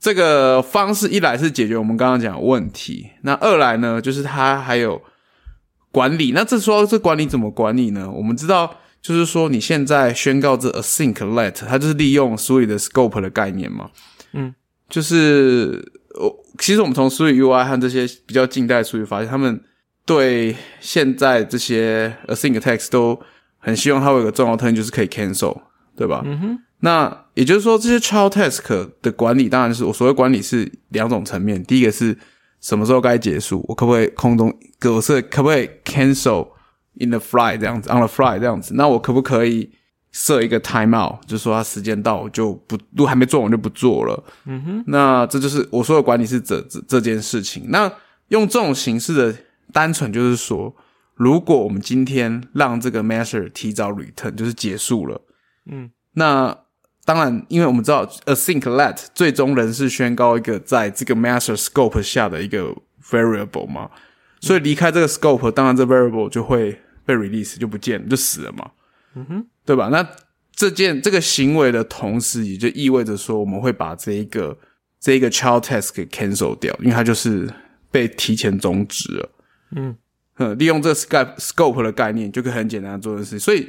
[0.00, 5.00] 这个方式一来是解决我们刚刚讲的问题，那二来呢，就是它还有
[5.90, 6.32] 管理。
[6.32, 8.10] 那这说这管理怎么管理呢？
[8.10, 13.90] 我们知道，就是说你现在宣告这 async let，它就是利用 s w i t 的 scope 的概念嘛。
[14.32, 14.54] 嗯，
[14.88, 19.60] 就是我其实我们从 s w i UI 和这些比较近代数据发现，他们
[20.06, 23.20] 对现在这些 async text 都。
[23.60, 25.60] 很希望它有一个重要特性，就是可以 cancel，
[25.98, 26.22] 对吧？
[26.24, 26.58] 嗯哼。
[26.80, 31.60] 那也就是说，这些 child task 的管理，当然是我所谓管理是两种层面。
[31.64, 32.16] 第一个是
[32.60, 36.46] 什么时候该结束，我可不可以空中，我是可不可以 cancel
[36.94, 38.74] in the fly 这样子，on the fly 这样子？
[38.74, 39.68] 那我可不可以
[40.12, 44.24] 设一个 time out，就是说它时间到我就不，都还没做完就不做了。
[44.46, 44.84] 嗯哼。
[44.86, 47.64] 那这就是我说的管理是这这这件事情。
[47.70, 47.92] 那
[48.28, 49.34] 用这种形式的
[49.72, 50.72] 单纯就是说。
[51.20, 55.20] 如果我们今天让这个 master 提早 return，就是结束了，
[55.68, 56.58] 嗯，那
[57.04, 63.90] 当然，因为我们知道 async let 最终仍是宣告一个在这个 master scope 下的一个 variable 嘛，
[64.40, 68.70] 所以离开这个 scope，当然这 variable 就会被 release 就不见了，就死了嘛。
[69.14, 69.88] 嗯哼，对吧？
[69.88, 70.06] 那
[70.54, 74.58] 这件这个行为的同时，也就意味着说，我们会把这一个
[75.00, 77.48] 这一个 child test 给 cancel 掉，因为它就是
[77.90, 79.30] 被提前终止了。
[79.76, 79.96] 嗯，
[80.58, 83.38] 利用这个 scope scope 的概念，就可以很简单的做的事。
[83.38, 83.68] 所以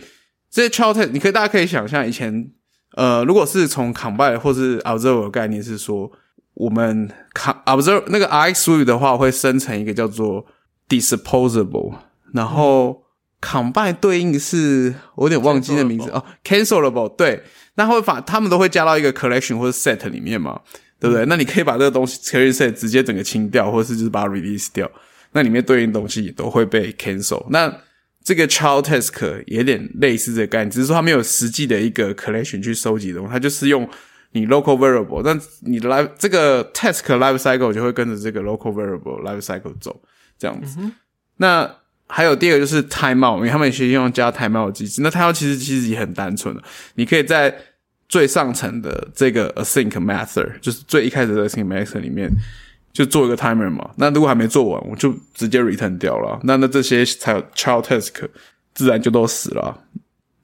[0.49, 2.51] 这些 child test，你可以大家可以想象，以前
[2.95, 6.11] 呃，如果是从 combine 或是 observe 的概念是说。
[6.55, 10.45] 我们看 observe 那个 x sweep 的话，会生成一个叫做
[10.89, 11.95] disposable，
[12.33, 13.01] 然后
[13.39, 17.41] combine 对应是我有点忘记那名字哦，cancelable 对，
[17.75, 20.59] 那会把他们都会加到一个 collection 或者 set 里面嘛，
[20.99, 21.25] 对不对？
[21.27, 24.91] 那你可以把这个东西 collection set 直接整个清掉，或者是就是把它 release 掉，
[25.31, 27.45] 那里面对应东西也都会被 cancel。
[27.51, 27.73] 那
[28.29, 33.89] 这个 child task 也有点类似这个概念，只是说它没有实际的一个 collection 去收集东西，它就是用。
[34.31, 39.99] 你 local variable，但你的 life 这个 task life cycle 就会跟着这个 local variable life cycle 走，
[40.37, 40.77] 这样子。
[41.37, 41.67] 那
[42.05, 45.01] 还有第二个就是 timeout，因为他们其实用加 timeout 机制。
[45.01, 46.61] 那 timeout 其实其实也很单纯的，
[46.93, 47.51] 你可以在
[48.07, 52.29] 最上层的这个 async method，就是最一开始的 async method 里面
[52.93, 53.89] 就做一个 timer 嘛。
[53.97, 56.39] 那如果还没做完，我就直接 return 掉了。
[56.43, 58.27] 那那这些才有 child task，
[58.73, 59.83] 自然就都死了，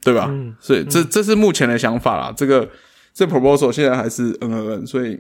[0.02, 0.32] 对吧？
[0.60, 2.34] 所以这这是目前的想法啦。
[2.36, 2.70] 这个。
[3.18, 5.18] 这 proposal 现在还是嗯嗯嗯所以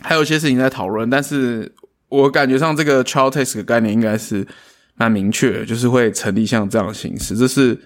[0.00, 1.74] 还有一些事情在讨论，但是
[2.08, 4.46] 我感觉上这个 child test 的概念应该是
[4.94, 7.36] 蛮明确，就是会成立像这样的形式。
[7.36, 7.76] 这是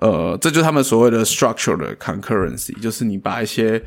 [0.00, 3.80] 呃，这就是他们所谓的 structure 的 concurrency，就是你把一些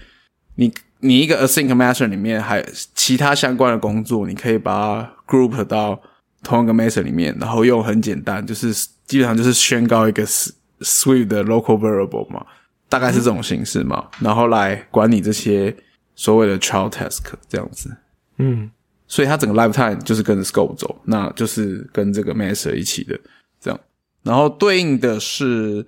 [0.56, 6.02] 你你一个 async master 里面还其他相关的工作，你可以把它 group 到
[6.44, 8.74] 同一个 master 里面，然后用很简单，就是
[9.06, 12.46] 基本上就是宣告一个 sweet 的 local variable 嘛。
[12.92, 15.78] 大概是这种形式嘛，然后来管理这些
[16.16, 17.96] 所谓的 child task 这样子，
[18.38, 18.72] 嗯，
[19.08, 23.16] 所以它整个 lifetime 就是跟着 scope 走，那就是跟这个 master 一起的
[23.62, 23.80] 这样，
[24.24, 25.86] 然后对应的是，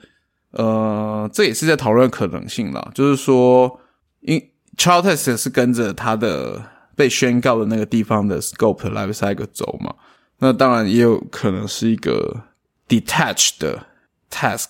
[0.51, 3.79] 呃，这也是在讨论可能性啦，就是说，
[4.19, 4.39] 因
[4.77, 6.61] child task 是跟着它的
[6.95, 9.93] 被宣告的那个地方的 scope life cycle 走嘛，
[10.39, 12.43] 那当然也有可能是一个
[12.87, 13.87] detached 的
[14.29, 14.67] task，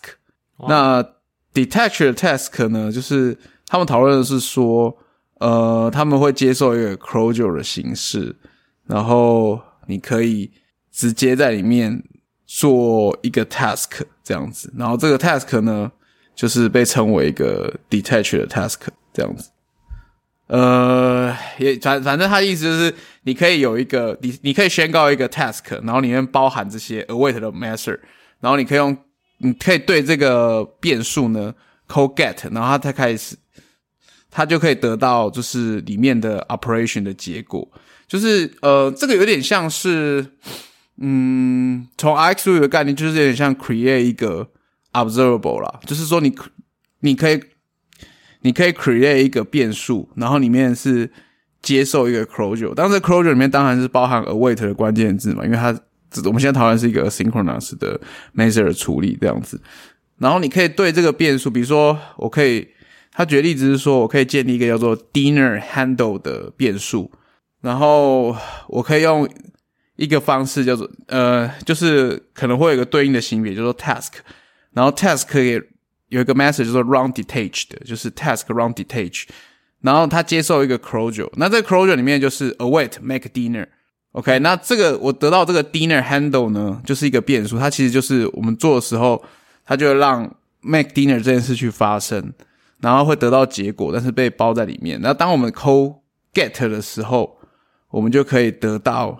[0.68, 1.06] 那。
[1.54, 3.38] detached task 呢，就是
[3.68, 4.98] 他们讨论的是说，
[5.40, 8.34] 呃，他们会接受一个 closure 的形式，
[8.86, 10.50] 然后你可以
[10.94, 12.02] 直接在里面
[12.48, 15.92] 做一个 task 这样子，然后这个 task 呢，
[16.34, 18.78] 就是被称为一个 detached task
[19.12, 19.50] 这样子。
[20.52, 28.00] 呃，也反反正他的意思就是，你可以有一个你你可以宣告一个 task，然后里面包含这些 await 的 method，
[28.40, 28.96] 然后你可以用。
[29.44, 31.56] 你可以对这个变数呢
[31.88, 33.36] ，call get，然后它才开始，
[34.30, 37.68] 它就可以得到就是里面的 operation 的结果，
[38.08, 40.24] 就是呃，这个有点像是，
[40.98, 44.48] 嗯，从 X 的概念就是有点像 create 一个
[44.94, 46.32] observable 啦，就是说你
[47.00, 47.42] 你可以
[48.42, 51.10] 你可以 create 一个变数，然后里面是
[51.62, 55.78] 接受一个 closure，当然 closure 里面当然是包含 await 的关键字嘛，因为它。
[56.26, 57.98] 我们现在讨论是一个 synchronous 的
[58.36, 59.62] measure 处理这样子，
[60.18, 62.68] 然后你可以对这个变数，比如说我可以，
[63.14, 67.10] 他举例子是说我可以建立一个叫做 dinner handle 的变数，
[67.62, 68.36] 然后
[68.68, 69.26] 我可以用
[69.96, 74.16] 一个方式叫做呃，就是可能会有一个对应的型别，叫做 task，
[74.74, 75.62] 然后 task 可以
[76.12, 79.24] 有一个 message 叫做 run detached，就是 task run detached，
[79.80, 83.66] 然后它接受一个 closure，那这个 closure 里面就是 await make dinner。
[84.12, 89.24] OK，那这个我得到这个 dinner handle 呢，就是一个变数，它其实就是我们做的时候，
[89.66, 90.24] 它就让
[90.60, 92.34] make dinner 这件事去发生，
[92.82, 95.00] 然后会得到结果，但是被包在里面。
[95.02, 95.96] 那当我们 call
[96.34, 97.38] get 的时候，
[97.90, 99.18] 我们就可以得到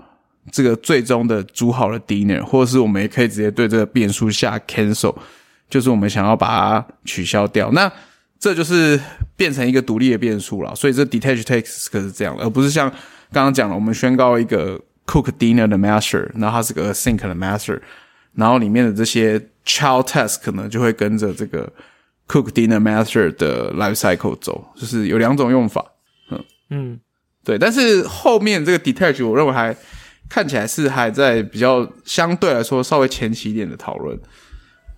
[0.52, 5.16] 这个最终的煮好的 dinner，或者是我们也可以直接对这个变数下 cancel，
[5.72, 7.72] 就是我们想要把它取消掉。
[7.72, 7.92] 那
[8.38, 9.00] 这就是
[9.36, 10.76] 变成一个独立的变数了。
[10.76, 12.94] 所以这 detach takes 可是这样，而不是像。
[13.34, 17.80] 刚刚讲了，我们宣告一个 cook dinner 的 master，然后它是个 async 的 master，
[18.36, 21.72] 然后里面的这些 child task 呢，就会跟着这个
[22.28, 25.94] cook dinner master 的 life cycle 走，就是有两种用法。
[26.30, 27.00] 嗯嗯，
[27.46, 27.58] 对。
[27.58, 29.74] 但是后面这个 detach，我认为还
[30.28, 34.20] 看起来是还在比较相对来说稍微前期一点的讨论，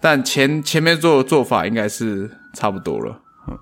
[0.04, 3.22] 但前前面做的做法应该是差不多了。
[3.48, 3.58] 嗯，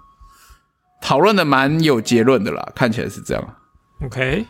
[0.99, 3.55] 讨论的蛮有结论的啦，看起来是这样。
[4.03, 4.47] OK。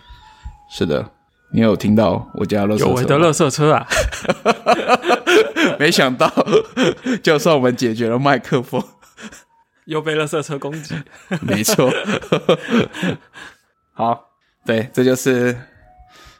[0.69, 1.11] 是的，
[1.51, 3.85] 你有听到我家乐有我的乐色车啊？
[5.77, 6.31] 没想到，
[7.21, 8.81] 就算我们解决了麦克风，
[9.83, 10.95] 又被乐色车攻击。
[11.41, 11.91] 没错，
[13.91, 14.29] 好，
[14.65, 15.59] 对，这就是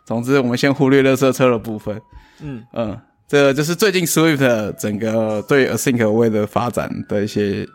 [0.06, 2.02] 总之，我们先忽略热色车的部分。
[2.42, 2.98] 嗯嗯，
[3.32, 7.66] 这就是最近 Swift 整个对 Async Await 的发展的一些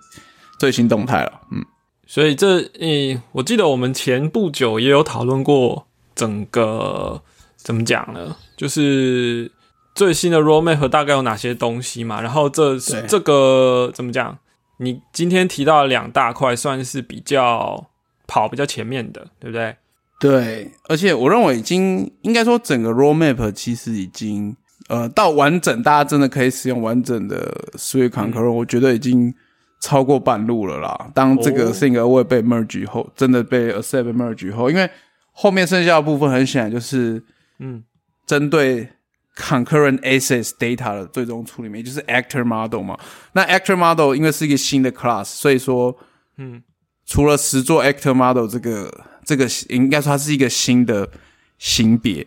[0.59, 1.40] 最新动态了。
[1.51, 1.64] 嗯，
[2.07, 7.23] 所以这，诶，我记得我们前不久也有讨论过整个
[7.57, 8.37] 怎么讲呢？
[8.55, 9.51] 就是
[9.95, 12.21] 最新的 Roadmap 大概有哪些东西嘛？
[12.21, 14.38] 然后这这个怎么讲？
[14.79, 17.87] 你今天提到两大块，算是比较
[18.27, 19.75] 跑比较前面的，对不对？
[20.21, 24.55] 对，而且我认为已经应该说整个 roadmap 其实已经
[24.88, 29.35] 呃到完整，大家真的可以使用完整的 Swift Concurrent，我觉得已经
[29.81, 31.11] 超过半路了啦。
[31.14, 34.90] 当这个 Sync Await 被 merge 以后，真的被 Accept merge 以后，因为
[35.33, 37.22] 后面剩下的部分很显然就是
[37.59, 37.83] 嗯，
[38.27, 38.88] 针对
[39.37, 42.99] Concurrent Access Data 的最终处理，也就是 Actor Model 嘛。
[43.33, 45.96] 那 Actor Model 因为是一个新的 class，所以说
[46.38, 46.62] 嗯，
[47.05, 48.90] 除了实做 Actor Model 这个。
[49.27, 51.11] 这个应该说它是一个新的
[51.59, 52.25] 型别，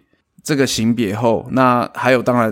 [0.49, 2.51] 这个型别后，那还有当然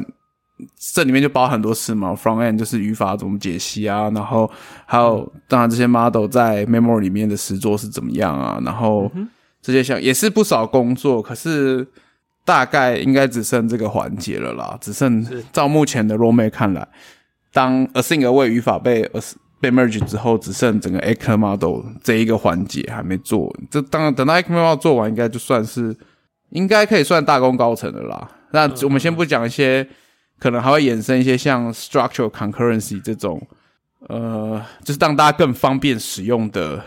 [0.94, 4.48] 这里面就包很多事嘛，front end 就是语法怎么解析啊，然后
[4.86, 9.12] 还有当然这些 model 在 memory 里面的实作是怎么样啊，然后
[9.64, 11.88] 这些像也是不少工作，可是
[12.46, 16.88] 大概应该只剩这个环节了啦，只剩照目前的 roadmap 看来，
[17.52, 23.52] 当 async await 语法被 as 被 merge 之后，只剩整个 actor model 这一个环节还没做。
[23.72, 25.96] 这当然等到 actor model 做完，应该就算是
[26.50, 28.30] 应该可以算大功告成的啦。
[28.52, 29.88] 那我们先不讲一些
[30.40, 33.42] 可能还会衍生一些像 structural concurrency 这种，
[34.08, 36.84] 呃，就是让大家更方便使用的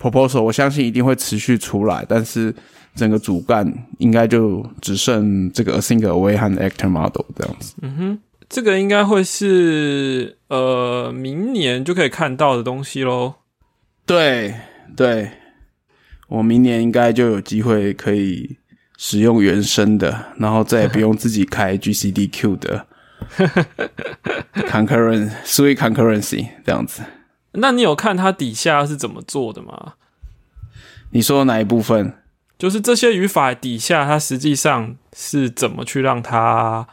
[0.00, 2.04] proposal，我相信一定会持续出来。
[2.08, 2.54] 但是
[2.94, 7.74] 整个主干应该就只剩这个 single way 和 actor model 这样子。
[7.82, 8.18] 嗯哼。
[8.46, 13.36] 这个应该会是呃明年就可以看到的东西喽。
[14.04, 14.54] 对
[14.94, 15.30] 对，
[16.28, 18.58] 我明年应该就有机会可以
[18.96, 22.86] 使用原生的，然后再也不用自己开 GCDQ 的
[24.68, 27.02] concurrent sweet concurrency 这样子。
[27.52, 29.94] 那你有看它底下是怎么做的吗？
[31.10, 32.14] 你说哪一部分？
[32.58, 36.86] 就是这些语法底下，它实际上是怎么去让它？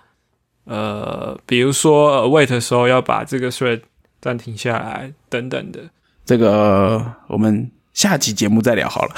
[0.66, 3.82] 呃，比如说 wait 的时候要把这个 thread
[4.22, 5.80] 暂停下来，等等的。
[6.24, 9.16] 这个我们下期节目再聊好了。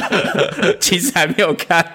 [0.80, 1.94] 其实还没有看，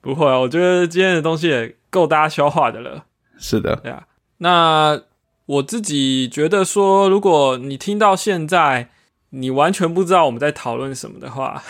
[0.00, 3.04] 不会啊，我觉得今天的东西也够大家消化的了。
[3.38, 4.04] 是的，对啊。
[4.38, 5.00] 那
[5.46, 8.88] 我自己觉得说，如果你听到现在，
[9.30, 11.62] 你完全不知道我们在讨论什么的话，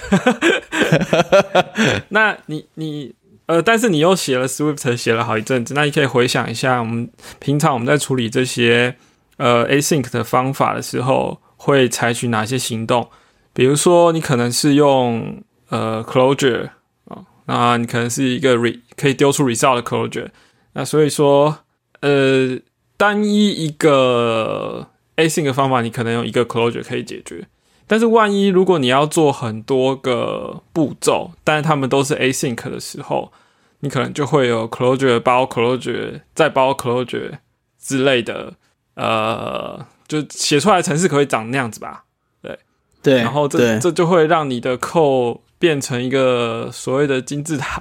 [2.10, 3.14] 那你你。
[3.46, 8.96] 呃，但是你又写了 Swift，写了好一阵子，那你可以回想一下，我们平常我们在处理这些
[9.36, 13.08] 呃 async 的方法的时候，会采取哪些行动？
[13.52, 16.70] 比如说，你可能是用呃 closure
[17.06, 20.28] 啊，那你可能是一个 re 可以丢出 result 的 closure。
[20.74, 21.58] 那所以说，
[22.02, 22.56] 呃，
[22.96, 27.48] 单一一个 async 方法，你可能用一个 closure 可以解决。
[27.88, 33.32] 但是万一如果你要做很多个步骤，但是他们都是 async 的时候，
[33.80, 37.38] 你可能就会有 closure 包 closure 再包 closure
[37.80, 38.54] 之类的，
[38.94, 42.04] 呃，就写出来的程式可以长那样子吧？
[42.42, 42.58] 对
[43.02, 47.80] 对，然后这这就会让你的 code 变成一个所谓的金字塔，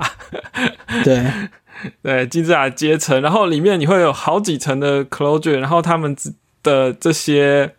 [1.03, 1.23] 对
[2.01, 6.15] 对金字塔阶层，然后里面你会有好几层的 closure，然后他们
[6.63, 7.75] 的这些。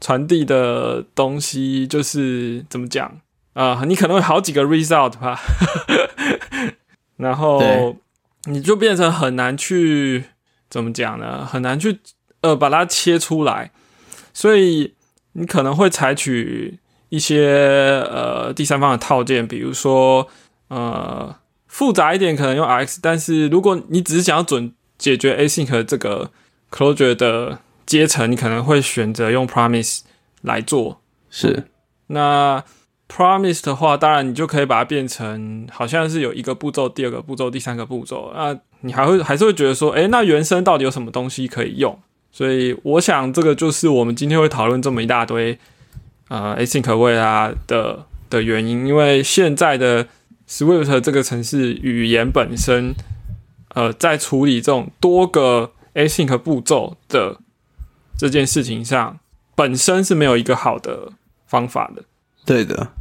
[0.00, 3.20] 传递的东西就是怎么讲
[3.54, 3.82] 啊？
[3.84, 5.40] 你可能会好几个 result 吧，
[7.18, 7.96] 然后
[8.44, 10.26] 你就变成很难去
[10.70, 11.44] 怎么讲呢？
[11.44, 11.98] 很难去
[12.40, 13.70] 呃把它切出来，
[14.32, 14.94] 所以
[15.32, 20.26] 你可能会采取一些呃第三方的套件，比如说
[20.68, 26.30] 呃复杂一点可能用 X，但是如果你只是想要准解决 async 这个
[26.70, 27.60] closure 的。
[27.88, 30.00] 阶层，你可能会选择用 promise
[30.42, 31.00] 来做。
[31.30, 31.68] 是，
[32.08, 32.62] 那
[33.08, 38.30] promise 的话，当然你就可以把它变成好像是有一个步骤、第二个步骤、第三个步骤。
[38.34, 41.98] 那你还会还是会觉得说，诶，那原生到底有什么东西可以用？
[42.38, 45.58] 所以我想，这个就是我们今天会讨论这么一大堆
[46.28, 48.86] 呃 async await 啊的的原因。
[48.86, 50.06] 因为现在的
[50.48, 52.94] Swift 这个城市语言本身，
[53.74, 57.40] 呃，在处理这种多个 async 步骤的。
[58.16, 59.18] 这件事情上
[59.56, 61.10] 本身是没有一个好的
[61.48, 62.04] 方法的。
[62.46, 62.92] 对的，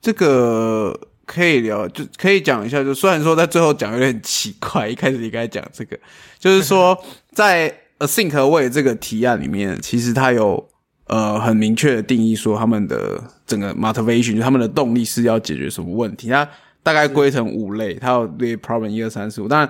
[0.00, 2.82] 这个可以聊，就可以讲一下。
[2.82, 5.98] 就虽然说在最后讲有点奇怪，一开始应该讲这个，
[6.38, 6.98] 就是说
[7.32, 10.68] 在 async await 这个提案里面，其实它有
[11.06, 16.28] 呃很明确的定义说他们的整个 motivation 就他们的动力是要解决什么问题。
[16.28, 16.48] 它
[16.82, 19.48] 大概归成五类，它有对 problem 一二三四五。
[19.48, 19.68] 当然，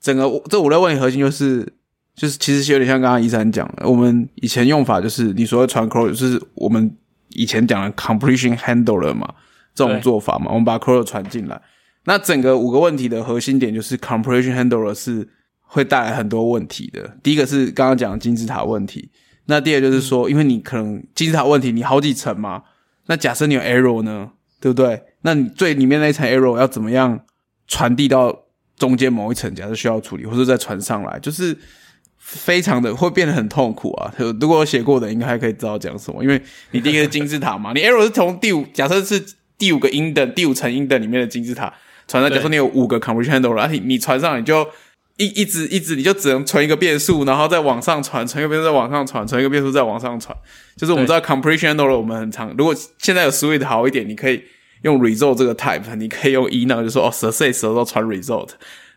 [0.00, 1.66] 整个这五类问题核心就是
[2.14, 6.96] 就是其实有点像刚刚一三讲的，我们以前用法就是你所谓传 call 就是我们
[7.30, 9.28] 以前讲的 completion handler 嘛，
[9.74, 11.60] 这种做法嘛，我们把 call 传进来。
[12.04, 15.26] 那整个五个问题的核心点就是 completion handler 是
[15.72, 17.16] 会带来很多问题的。
[17.22, 19.08] 第一个是刚刚讲的金字塔问题，
[19.46, 22.64] 那第二就是说，因为你可能金字塔问题你好几层嘛，
[23.06, 25.02] 那假设你有 error 呢，对不对？
[25.22, 27.20] 那你最里面那一层 error 要怎么样
[27.66, 28.44] 传递到
[28.76, 29.54] 中间某一层？
[29.54, 31.56] 假设需要处理，或者再传上来，就是
[32.18, 34.12] 非常的会变得很痛苦啊。
[34.38, 36.22] 如果我写过的，应该还可以知道讲什么。
[36.22, 36.42] 因为
[36.72, 39.24] 你第一个金字塔嘛， 你 error 是从第五，假设是
[39.56, 41.72] 第五个音的第五层音的里面的金字塔
[42.06, 42.30] 传上。
[42.30, 44.66] 假设你有五个 conversion handler，然后你你传上，你就
[45.16, 50.36] 一一直一直，你就只能存一个变数，然后再往上传，存一个变数再往上传，存一个变数再往上传。
[50.76, 52.54] 就是我们知道 completion handler 我们很常。
[52.56, 54.42] 如果现在有 Swift 好一点，你可以。
[54.82, 58.48] 用 result 这个 type，你可以用 e 呢，就说哦，success 的时候传 result，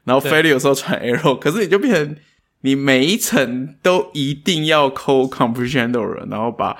[0.03, 1.37] 然后 failure 的时候传 error。
[1.37, 2.15] 可是你就变成
[2.61, 6.75] 你每一层都一定要 call completion handler，然后把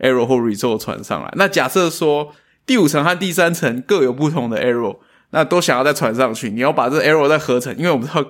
[0.00, 1.32] error 或 result 传上来。
[1.36, 2.34] 那假设说
[2.66, 4.96] 第五层和第三层各有不同的 error，
[5.30, 8.24] 那都想要再传上去，你要把这 error 再合成，因为我们知道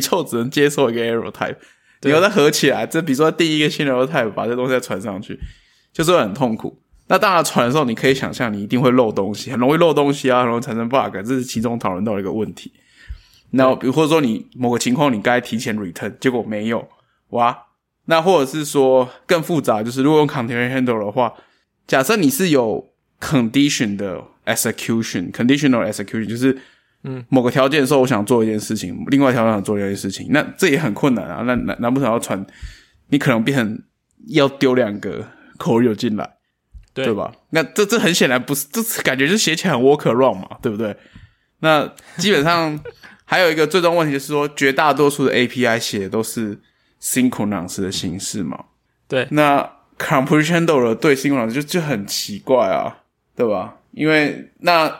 [0.00, 1.56] result 只能接受一个 error type，
[2.02, 2.86] 你要再合起来。
[2.86, 5.38] 这比如说第一个新 error type 把这东西再传上去，
[5.92, 6.78] 就是会很痛苦。
[7.08, 12.72] 那当然，传的时候你可以想象，你一定会漏东西，很容易漏东西啊，很容易产生 bug，这是其中讨论到一个问题。
[13.50, 16.88] 那比如或者说你某个情况你该提前 return，结果没有
[17.30, 17.66] 哇？
[18.06, 21.34] 那或者是说更复杂，就是如果用 container handle 的话，
[21.86, 22.88] 假设你是有
[23.20, 26.58] condition 的 execution，conditional execution 就是
[27.04, 31.42] 嗯某个条件的时候，我想做一件事情，另外条件想做一件事情，那这也很困难啊。
[31.46, 32.44] 那难难不成要传？
[33.08, 33.82] 你可能变成
[34.28, 35.26] 要丢两个
[35.58, 36.36] code 进来？
[36.94, 37.32] 对吧？
[37.50, 40.94] 那这这很显然不是，这感觉就写起来很 work around 嘛，对不对？
[41.60, 42.78] 那基本上
[43.24, 46.60] 还有一个最终问题就是说，绝大多数的 API 写的都是
[47.00, 48.62] synchronous 的形式嘛。
[49.08, 49.66] 对，那
[49.98, 52.98] completion handler 对 synchronous 就就很奇怪啊，
[53.34, 53.76] 对吧？
[53.92, 54.94] 因为那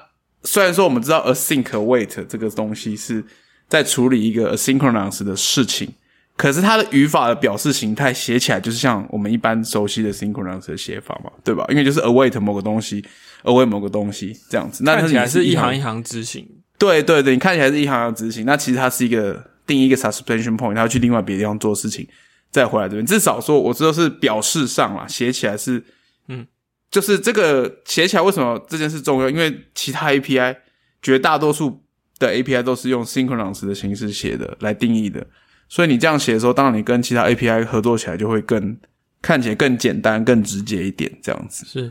[0.45, 3.25] 虽然说我们知道 async await 这个东西是
[3.69, 5.93] 在处理一个 asynchronous 的事情。
[6.35, 11.65] 可是它的语法的表示形态写起来就是像我们一般熟悉的 synchronous 的写法嘛，对吧？
[11.69, 13.05] 因为就是 await 某个东西
[13.45, 14.83] ，await 某个东西这样子。
[14.83, 16.49] 那看起来是一行一行执行。
[16.79, 18.47] 对对对，你看起来是一行一行执行。
[18.47, 22.09] 那其实它是一个定义一个 suspension point，它要去另外别的地方做事情，
[22.51, 23.05] 再回来这边。
[23.05, 25.85] 至少说，我知道是表示上啦，写起来是，
[26.29, 26.47] 嗯，
[26.93, 29.29] 就是这个写起来为什么这件事重要？
[29.29, 30.59] 因为其他 API
[31.01, 31.83] 绝大多数
[32.19, 35.27] 的 API 都是用 synchronous 的形式写的来定义的。
[35.69, 38.79] 所以你这样写的时候，当然你跟其他 API 合作起来就会更
[39.23, 41.91] 看起来更简单、更直接一点，这样子是，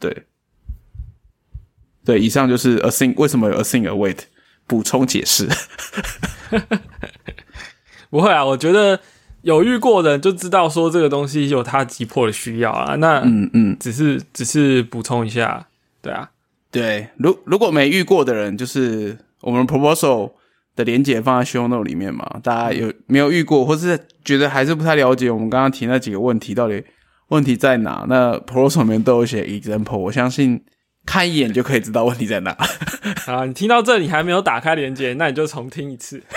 [0.00, 0.24] 对，
[2.04, 2.18] 对。
[2.18, 4.18] 以上就是 async 为什么有 async await
[4.66, 5.48] 补充解释。
[8.10, 9.00] 不会啊，我觉得
[9.42, 12.96] 有遇过的就知道说这个东西有它急迫的需要啊。
[12.96, 15.66] 那嗯嗯，只是只是补充一下，
[16.00, 16.30] 对啊，
[16.70, 17.08] 对。
[17.16, 20.32] 如如果没遇过的人，就是我们 proposal。
[20.74, 22.24] 的连接放在 show note 里面嘛？
[22.42, 26.82] 大家有没有遇过，或是觉得还是不太了解我们刚刚提那几个问题到底
[27.28, 28.06] 问题在哪？
[28.08, 30.64] 那 proposal 里面都有写 example，我相信
[31.04, 32.56] 看一眼就可以知道问题在哪。
[33.28, 36.22] 啊，你听到这里还没有打开连接，那你就重听一次。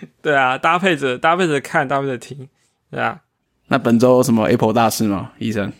[0.22, 2.48] 对啊，搭配着搭配着看，搭配着听，
[2.90, 3.20] 对啊。
[3.68, 5.32] 那本周什么 Apple 大事吗？
[5.38, 5.72] 医生？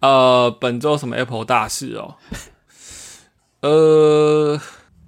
[0.00, 2.16] 呃，本周什么 Apple 大事哦？
[3.60, 4.60] 呃。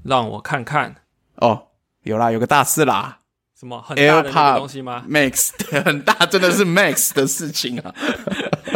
[0.05, 0.95] 让我看看
[1.39, 1.66] 哦，
[2.05, 3.18] 有啦，有个大事啦，
[3.59, 5.51] 什么很大的东西吗？Max
[5.84, 7.93] 很大，真的是 Max 的事情啊！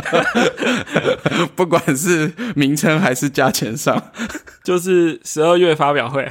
[1.56, 4.10] 不管是名称还是价钱上，
[4.64, 6.30] 就是十二月发表会，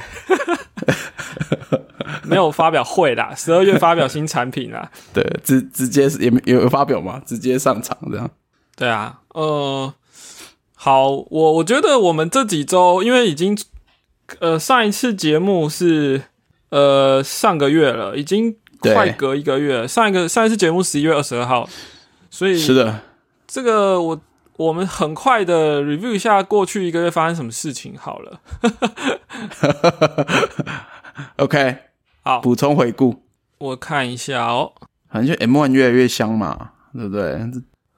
[2.24, 8.30] 没有发表会啦，十二月发表新产品啦，对，直直接也没有发表嘛，直接上场这样。
[8.76, 9.92] 对啊，呃，
[10.74, 13.56] 好，我我觉得我们这几周因为已经。
[14.38, 16.22] 呃，上一次节目是
[16.68, 19.88] 呃上个月了，已经快隔一个月了。
[19.88, 21.68] 上一个上一次节目十一月二十二号，
[22.30, 23.00] 所以是的，
[23.50, 24.20] 这个我
[24.56, 28.40] 我们很快的 review 一下过去一个月发生什么事情好了。
[31.36, 31.78] OK，
[32.22, 33.22] 好，补充回顾，
[33.58, 34.72] 我看一下哦，
[35.10, 37.40] 反正就 M one 越来越香嘛，对不对？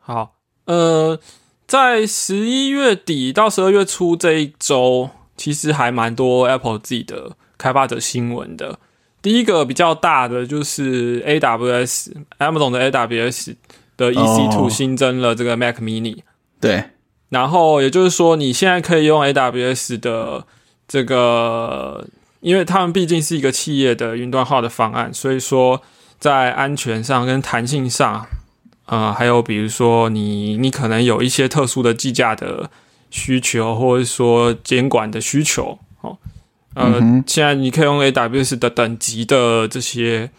[0.01, 1.21] 好，呃，
[1.67, 5.11] 在十一月底到十二月初这一周。
[5.35, 8.79] 其实还蛮多 Apple 自己的开发者新闻的。
[9.23, 13.57] 第一个比较大的就是 AWS，Amazon 的 AWS
[13.97, 16.19] 的 EC Two 新增了这个 Mac Mini，
[16.61, 16.85] 对，
[17.29, 20.47] 然后也就是说，你现在可以用 AWS 的
[20.89, 22.07] 这个，
[22.41, 25.83] 因为他们毕竟是一个企业的云端化的方案，所以说
[26.19, 28.27] 在安全上跟弹性上，
[28.87, 32.71] 呃，还有比如说你你可能有一些特殊的计价的
[33.11, 36.17] 需求，或者说监管的需求，哦，
[36.75, 40.31] 呃，现在你可以用 AWS 的等级的这些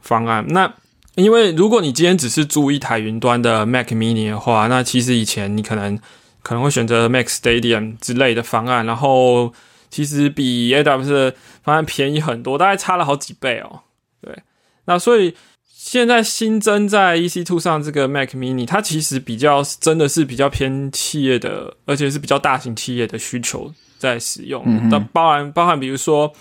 [0.00, 0.72] 方案，那。
[1.16, 5.98] 因为如果你今天只是租一台云端的 Mac Mini 的话，那其实以前你可能
[6.42, 9.52] 可能会选择 Mac Stadium 之类的方案，然后
[9.90, 13.80] 其实比 AWS 的方案便宜很多，大概差了好几倍哦。
[14.20, 14.42] 对，
[14.84, 15.34] 那所以
[15.66, 24.62] 现在新增在 EC Two 上这个 Mac Mini，它其实比较真的是比较偏企业的，而且是比较大型企业的需求在使用。
[24.90, 26.32] 那包含包含比如说。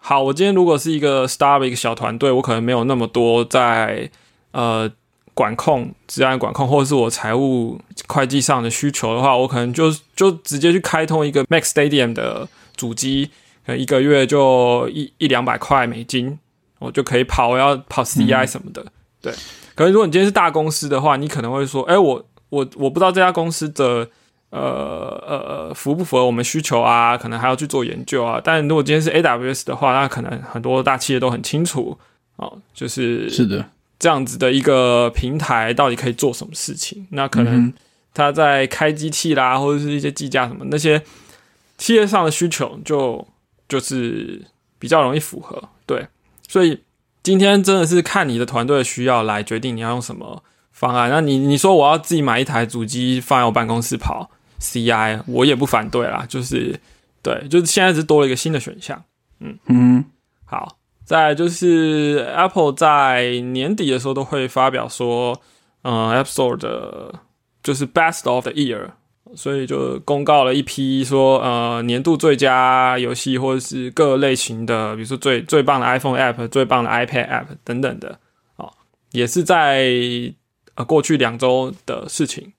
[0.00, 4.08] 好，我今天如果是一个 star 的一个小团队，我可能没有那么多在
[4.52, 4.90] 呃
[5.34, 13.30] 管控、治安管控，或者是我财务会计上的需求的话，我可能就就直接去开通一个 Max Stadium 的主机，
[13.66, 16.38] 可能一个月就一一两百块美金，
[16.78, 18.86] 我就可以跑，我要跑 CI 什么的。
[19.20, 19.32] 对，
[19.74, 24.08] 可是如果你今天是大公司的话，你可能会说，哎，我我我不知道这家公司的。
[24.50, 27.16] 呃呃符不符合我们需求啊？
[27.16, 28.40] 可能还要去做研究啊。
[28.42, 31.98] 但如果今天是 AWS 的话，那可能很多大企业都很清楚
[32.36, 33.68] 哦，就是是的，
[33.98, 37.06] 这样子的一个平台到底可以做什么事情？
[37.10, 37.72] 那可能
[38.14, 41.02] 它在开机器啦，或者是一些计价什么那些
[41.76, 43.26] 企业上的需求，就
[43.68, 44.42] 就是
[44.78, 45.62] 比较容易符合。
[45.84, 46.06] 对，
[46.48, 46.82] 所以
[47.22, 50.42] 今天真的是看你的团队的需要来决定你要用什么
[50.72, 51.10] 方案。
[51.10, 55.22] 那你你说我要自己买一台主机放在我办公室跑？C.I.
[55.26, 56.78] 我也不反对啦，就是
[57.22, 59.02] 对，就是现在是多了一个新的选项。
[59.40, 60.04] 嗯嗯，
[60.44, 65.40] 好，再就是 Apple 在年底的时候都会发表说，
[65.82, 67.14] 嗯，App Store 的
[67.62, 68.90] 就是 Best of the Year，
[69.34, 78.18] 所以就公告了一批说，呃，年度最佳游戏或者是各类型的，比如说最最棒的 iPhone App、最棒的 iPad App 等等的，
[78.56, 78.72] 哦，
[79.12, 79.86] 也是在
[80.74, 82.52] 呃过去两周的事情。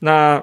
[0.00, 0.42] 那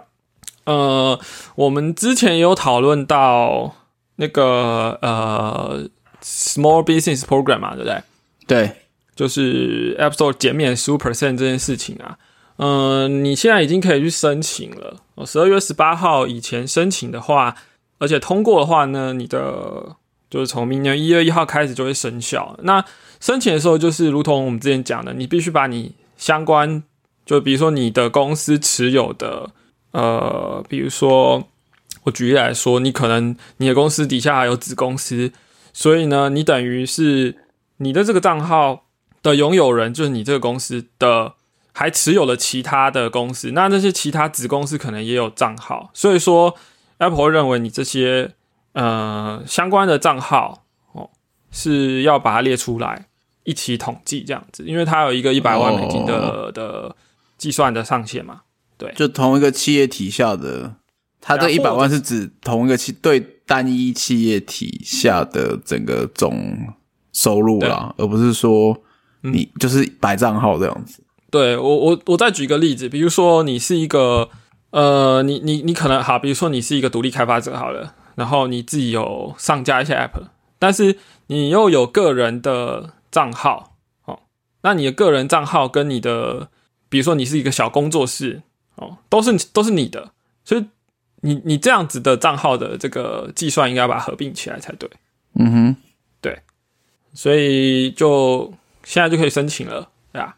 [0.69, 1.19] 呃，
[1.55, 3.73] 我们之前也有讨论到
[4.17, 5.89] 那个呃
[6.21, 8.03] ，Small Business Program 嘛，对不对？
[8.45, 8.75] 对，
[9.15, 12.19] 就是 App Store 减免十五 percent 这件事情啊。
[12.57, 14.97] 嗯，你现在已经可以去申请了。
[15.15, 17.55] 我十二月十八号以前申请的话，
[17.97, 19.95] 而且通过的话呢，你的
[20.29, 22.55] 就是从明年一月一号开始就会生效。
[22.61, 22.85] 那
[23.19, 26.83] 申请的时候，就是如同我们之前讲的，你必须把你相关，
[27.25, 29.49] 就比如说你的公司持有的。
[29.91, 31.47] 呃，比如说，
[32.03, 35.31] 我举例来说，你可能你的公司底下还有子公司，
[35.73, 37.37] 所以呢，你等于是
[37.77, 38.85] 你的这个账号
[39.23, 41.33] 的拥有人，就是你这个公司的
[41.73, 46.55] 还持有了其他的公司，那那些其他子公司可能也有账号，所以说
[46.99, 48.31] Apple 认为你这些
[48.73, 51.09] 呃相关的账号哦
[51.51, 53.07] 是要把它列出来
[53.43, 56.95] 一起统计这样子，因为它有一个一百万美金的的
[57.37, 58.41] 计算的上限嘛。
[58.79, 60.73] 对，就同一个企业体下的，
[61.19, 66.57] 它这一百万是指同一个企对单一企业体下的整个总
[67.11, 68.81] 收入啦，而不是说
[69.23, 71.03] 你就是白账号这样子。
[71.29, 74.29] 对我，我我再举个例子，比如说你是一个
[74.69, 83.75] 呃，你你你可能好，比如说你是一个独立开发者好了，然后你自己有上架一些 app，但是你又有个人的账号，
[84.05, 84.21] 哦，
[84.61, 86.47] 那你的个人账号跟你的，
[86.87, 88.43] 比如说你是一个小工作室。
[88.79, 90.11] 哦，都是都是你的，
[90.45, 90.65] 所以
[91.19, 94.89] 你你这样子的账号的这个计算应该把它合并起来才对。
[95.33, 95.75] 嗯哼，
[96.21, 96.39] 对，
[97.13, 98.53] 所以就
[98.85, 100.37] 现在就可以申请了，对吧？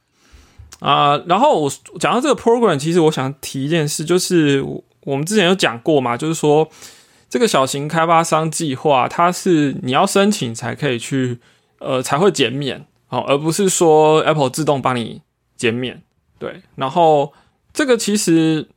[0.80, 4.64] 啊，然后我讲到这个 program，其实我想提一件事，就是
[5.02, 6.68] 我们之前有讲过嘛，就是说
[7.30, 11.38] 这个小型开发商计划，它是你要申请才可以去，
[11.78, 15.22] 呃，才会减免哦，而不是说 Apple 自动帮你
[15.56, 16.02] 减免。
[16.40, 17.32] 对，然后。
[17.74, 18.68] 这个其实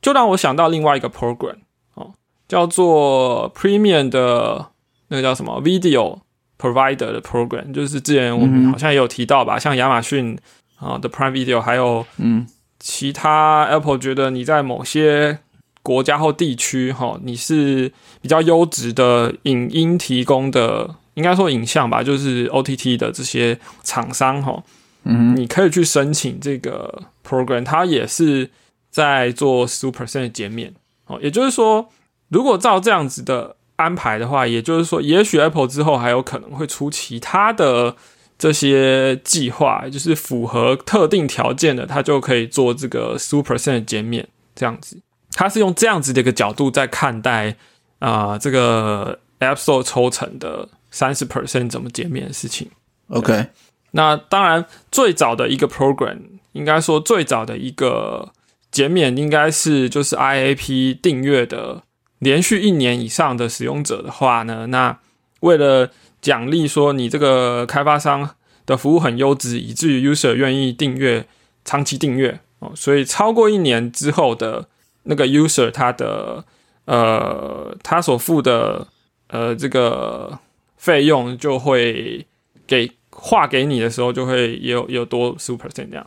[0.00, 1.56] 就让我想到另外一个 program
[1.94, 2.12] 哦，
[2.48, 4.66] 叫做 Premium 的
[5.08, 6.20] 那个叫什么 Video
[6.58, 10.38] Provider 的 program，就是之前我们好像也有提到吧，像亚马逊
[10.78, 12.46] 啊的 Prime Video，还有嗯
[12.80, 15.40] 其他 Apple 觉得你在某些
[15.82, 24.62] 国家或地区哈，你是比较优质的影音提供的，应该说影像吧，就是 OTT 的这些厂商哈。
[25.04, 28.50] 嗯，你可以去申请这个 program，它也是
[28.90, 30.72] 在做十五 percent 的减免
[31.06, 31.18] 哦。
[31.20, 31.88] 也就是说，
[32.28, 37.94] 如果照这样子的安排的话，也就是说，也许 Apple 之后还有可能会出其他的
[38.38, 45.00] 这些计划，就是符合特定条件的，它就可以做这个十五 percent 的减免，这样子。
[45.32, 47.54] 它是用这样子的一个角度在看待
[48.00, 52.68] 啊，这个 App Store 抽成的三十 percent 怎么减免的事情。
[53.08, 53.46] OK，
[53.92, 56.18] 那当然最早的一个 program，
[56.52, 58.32] 应该说最早的一个
[58.70, 61.82] 减免应该是就是 IAP 订阅的。
[62.20, 64.98] 连续一年以上的使用者的话呢，那
[65.38, 65.88] 为了
[66.20, 68.34] 奖励说你这个开发商
[68.66, 71.24] 的服务很优质，以至于 user 愿意订阅
[71.64, 74.66] 长期订阅哦，所以超过一年之后的
[75.04, 76.44] 那个 user 他的
[76.86, 78.88] 呃他所付的
[79.28, 80.40] 呃这个
[80.76, 82.26] 费用就会
[82.66, 86.04] 给划给你的时候就会有有多十五 percent 这样，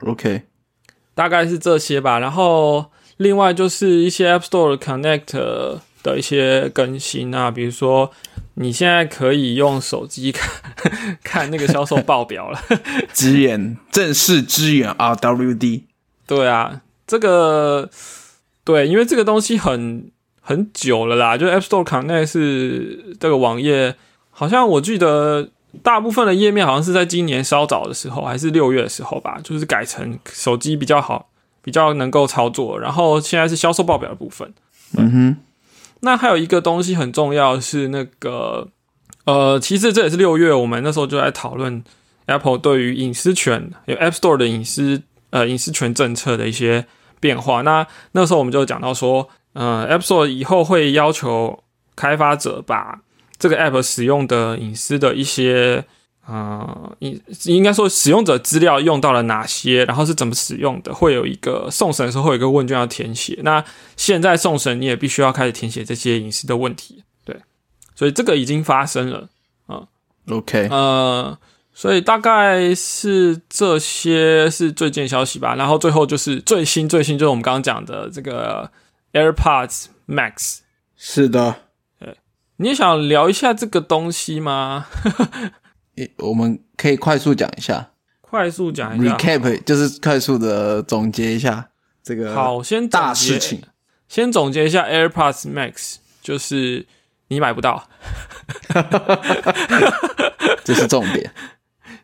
[0.00, 0.42] ，OK，
[1.14, 2.86] 大概是这些吧，然后。
[3.18, 8.10] 另外就是一些 App Store Connect 的一些更新啊，比如说
[8.54, 12.58] 你现在可以用手机看看那个销售报表了，
[13.12, 15.82] 支援正式支援 RWD。
[16.26, 17.88] 对啊，这个
[18.64, 23.94] 对，因为这个东西很很久了啦，就 App Store Connect 是这个网页，
[24.30, 25.50] 好像我记得
[25.82, 31.28] 大部分的页面好像是在今年稍早的时候，还是六月的时候吧，就是改成手机比较好。
[31.64, 34.52] 比较能够操作，然后现在是销售报表的部分。
[34.98, 35.36] 嗯哼，
[36.00, 38.66] 那还有一个东西很重要是那个，
[39.26, 41.84] 呃，其实这也是六月我们那时候就在讨论
[42.26, 46.84] Apple 对于隐私权有 App Store 的隐私呃隐私权政策的一些
[47.20, 47.62] 变化。
[47.62, 51.62] 那那时候我们就讲到说，呃，App Store 以后会要求
[51.94, 53.02] 开发者把
[53.42, 55.84] 这个 App 使用的隐私的一些。
[56.24, 63.40] 啊，应应该说使用者资料用到了哪些，然后是怎么使用的，会有一个送审的时候会有一个问卷要填写。
[63.42, 63.64] 那
[63.96, 67.36] 现在送审你也必须要开始填写这些隐私的问题，对，
[67.96, 69.28] 所以这个已经发生了
[69.66, 69.82] 啊。
[70.28, 71.36] OK，呃，
[71.74, 75.56] 所以大概是这些是最近消息吧。
[75.56, 78.70] 然后最后就是最新最新就是我们刚刚讲的这个
[79.12, 80.58] AirPods Max。
[80.96, 81.54] 是的，对，
[82.62, 84.86] 你想聊一下这个东西吗？
[86.18, 87.90] 我们可以快速讲一下，
[88.20, 91.70] 快速讲一下，recap 就是快速的总结一下
[92.04, 93.62] 这个好，先大事情，
[94.06, 96.86] 先总结一下 AirPods Max，就是
[97.26, 97.88] 你买不到，
[100.62, 101.32] 这是重点，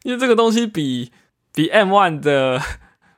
[0.03, 1.13] 因为这个东西比
[1.55, 2.61] 比 M One 的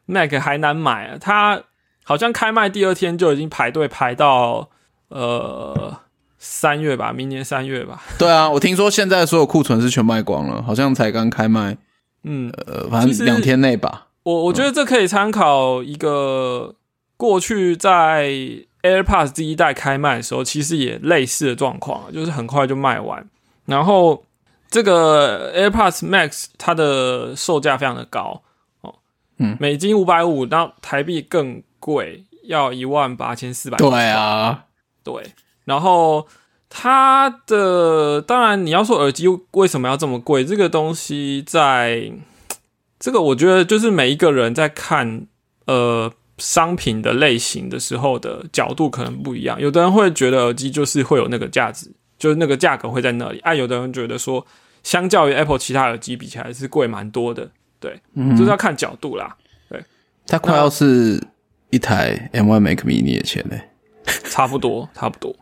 [0.04, 1.62] Mac 还难买啊，它
[2.04, 4.68] 好像开卖第二天就已经排队排到
[5.08, 6.00] 呃。
[6.42, 8.02] 三月吧，明年三月吧。
[8.18, 11.76] 对啊，我听说现在所有库存是全卖光了，好像才刚开卖。
[12.24, 14.08] 嗯，呃，反正两天内吧。
[14.22, 16.74] 我我觉得这可以参考一个
[17.18, 18.30] 过去在
[18.82, 23.28] AirPods 第一代开卖的时候，其实也类似的状况，就是很快就卖完。
[23.66, 24.24] 然后
[24.70, 28.42] 这个 AirPods Max 它的售价非常的高
[28.80, 28.94] 哦，
[29.38, 33.76] 嗯，美金五百五，然后台币更贵，要一万八千四百。
[33.76, 34.64] 对啊，
[35.04, 35.14] 对。
[35.70, 36.26] 然后
[36.68, 40.44] 它的当然你要说耳机为什么要这么贵？
[40.44, 42.12] 这个东西在
[42.98, 45.26] 这个我觉得就是每一个人在看
[45.66, 49.60] 呃商品的类型的时候的角度可能不一样。
[49.60, 53.38] 有的人会觉得耳机就是会有那个价值，就是那个价格会在那里。
[53.40, 54.44] 哎，有的人觉得说，
[54.82, 57.48] 相较于 Apple 其他耳机比起来是贵蛮多的。
[57.78, 59.36] 对，嗯就是要看角度啦。
[59.68, 59.82] 对，
[60.26, 61.22] 它快要是
[61.70, 63.70] 一台 M1 Mac Mini 的钱嘞，
[64.24, 65.34] 差不多，差不多。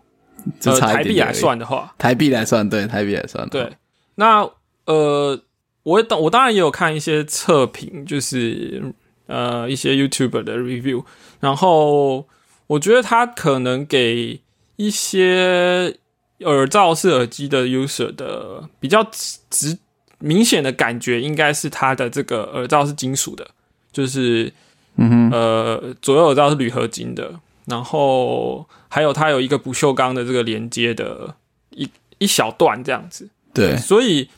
[0.64, 3.48] 呃，台币来算的话，台币来算，对，台币来算。
[3.48, 3.70] 对，
[4.14, 4.48] 那
[4.86, 5.40] 呃，
[5.82, 8.94] 我当我当然也有看一些测评，就是
[9.26, 11.04] 呃一些 YouTuber 的 review，
[11.40, 12.26] 然后
[12.66, 14.40] 我觉得他可能给
[14.76, 15.96] 一些
[16.40, 19.06] 耳罩式耳机的 user 的比较
[19.50, 19.76] 直
[20.18, 23.46] 明显的感觉，应该是它的这个耳罩是金属的，
[23.92, 24.52] 就是
[24.96, 27.32] 嗯哼，呃，左右耳罩是铝合金的。
[27.68, 31.34] 然后还有它有一个不锈钢的这个连接的
[31.70, 31.88] 一
[32.18, 34.28] 一小段这样子，对，所以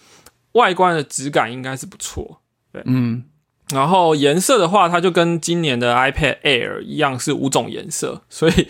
[0.53, 2.41] 外观的质感应该是不错，
[2.73, 3.25] 对，嗯。
[3.73, 8.67] 然后颜色的话，它就跟今年的 iPad Air 一样是五种颜色，所以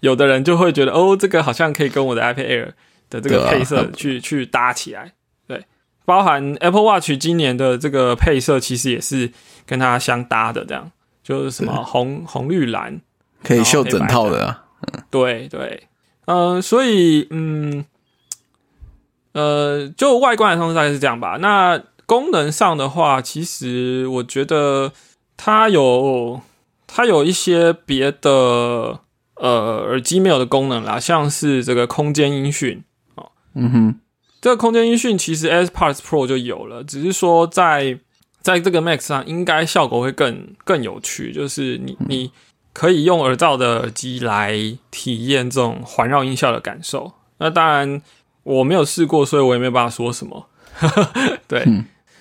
[0.00, 2.72] 有的人就会觉得哦，这个好像可以跟我的 iPad Air
[3.08, 5.14] 的这个配色去去搭起来，
[5.48, 5.64] 对，
[6.04, 9.32] 包含 Apple Watch 今年的这个配色其实也是
[9.64, 13.00] 跟它相搭的，这样就是什么红红绿蓝。
[13.42, 15.88] 可以秀整套的啊，嗯，对对，
[16.26, 17.84] 嗯，所以嗯，
[19.32, 21.38] 呃，就外观来说大概是这样吧。
[21.40, 24.92] 那功能上的话，其实我觉得
[25.36, 26.40] 它有
[26.86, 29.00] 它有一些别的
[29.36, 32.82] 呃耳机没有的功能啦，像是这个空间音讯。
[33.14, 33.24] 啊，
[33.54, 33.94] 嗯哼，
[34.40, 37.98] 这个空间音讯其实 AirPods Pro 就有了，只是说在
[38.40, 42.32] 在这个 Max 上应该效果会更更有趣，就是你你
[42.72, 44.54] 可以用耳罩的耳机来
[44.90, 47.12] 体验这种环绕音效的感受。
[47.38, 48.00] 那当然
[48.42, 50.46] 我没有试过，所以我也没有办法说什么。
[51.48, 51.66] 对，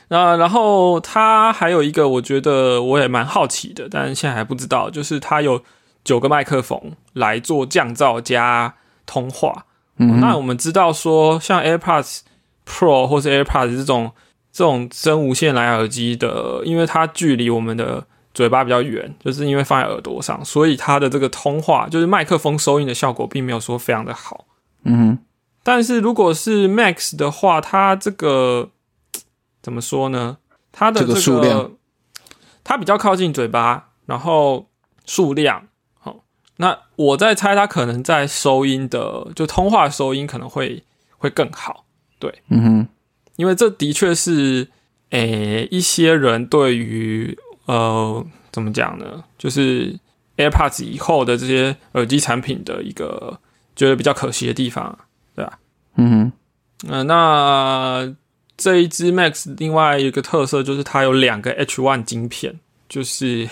[0.09, 5.61] 那然后它还有一个我觉得我也蛮好奇的，但是现在还不知道，就是它有
[6.03, 8.75] 九个麦克风来做降噪加
[9.05, 9.65] 通话。
[9.97, 12.21] 嗯那我们知道说，像 AirPods
[12.65, 14.11] Pro 或是 AirPods 这种
[14.51, 24.45] 这种真无线蓝牙耳机的，因为它距离我们的嘴巴比较圆，就是因为放在耳朵上，所以它的这个通话就是麦克风收音的效果，并没有说非常的好。
[24.83, 25.17] 嗯哼。
[25.61, 28.69] 但是如果是 Max 的话，它这个
[29.61, 30.37] 怎么说呢？
[30.71, 31.71] 它的这个数量，
[32.63, 34.69] 它比较靠近嘴巴，然后
[35.05, 35.67] 数量
[35.99, 36.23] 好。
[36.57, 40.83] 那我在猜，它可能在收音的，就通话收音可能会
[41.17, 41.85] 会更好，
[42.19, 42.87] 对，嗯哼，
[43.35, 44.69] 因为这的确是，
[45.09, 47.37] 诶，一些人对于
[47.69, 49.23] 呃，怎么讲呢？
[49.37, 49.95] 就是
[50.37, 53.39] AirPods 以后的这些耳机产品的一个
[53.75, 54.97] 觉得比较可惜的地方，
[55.35, 55.59] 对吧？
[55.95, 56.31] 嗯哼，
[56.87, 58.15] 嗯，那
[58.57, 63.47] 这一支 Max 另外一个特色就是它有两个 H One 晶片，就是，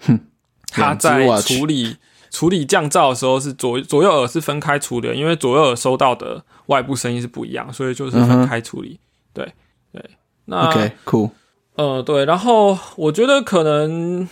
[0.00, 0.20] 哼，
[0.68, 1.96] 它在处理。
[2.28, 9.00] 处理降噪的时候是左左右耳是分开处理，因为左右耳收到的外部声音是不一样，所以就是分开处理。
[9.32, 9.50] 对
[9.90, 10.04] 对，
[10.44, 11.30] 那 OK，cool。
[11.76, 14.28] 呃，对，然后我觉得可能，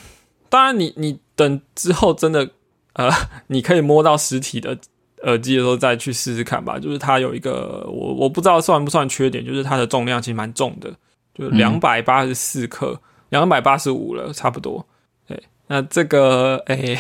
[0.49, 2.51] 当然你你等之后真的
[2.95, 3.11] 呃，
[3.49, 4.79] 你可以摸到实体的
[5.25, 6.79] 耳机的时候再去试试看吧。
[6.79, 10.91] 就是它有一个我我不知道算不算缺点，就是它的重量其实蛮重的，
[11.35, 14.87] 就两百八十四克，两百八十五了，差不多。
[15.27, 16.99] 对那这个诶，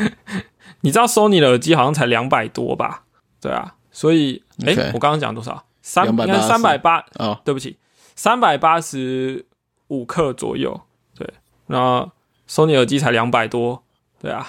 [0.82, 3.04] 你知道 Sony 的耳机好像才两百多吧？
[3.40, 5.64] 对啊，所以诶，我刚刚讲多少？
[5.80, 7.76] 三应该三百八哦，对不起，
[8.14, 9.44] 三百八十
[9.92, 10.80] 五克左右。
[11.14, 11.28] 对，
[11.66, 12.10] 那
[12.48, 13.82] Sony 耳机才两百多，
[14.20, 14.46] 对啊，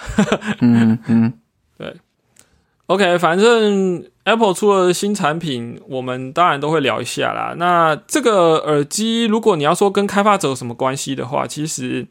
[0.60, 1.32] 嗯嗯，
[1.78, 1.96] 对。
[2.86, 7.54] OK，反正 Apple 出了新产品，我们当然都会聊一下啦。
[7.56, 12.08] 那这个耳机，如果你要说跟开发者有什么关系的话，其实。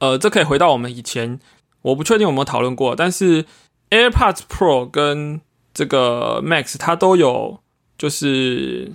[0.00, 1.38] 呃，这可以回到我们以前，
[1.80, 3.46] 我不确定有没有讨论过，但是
[3.88, 5.40] AirPods Pro 跟
[5.72, 7.60] 这个 Max 它都有，
[7.96, 8.92] 就是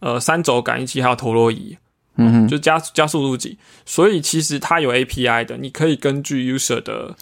[0.00, 1.78] 呃三轴感应器还有陀螺仪，
[2.16, 7.16] 嗯哼，就加加速度计，所以其实它有 API 的，你可以根据 user 的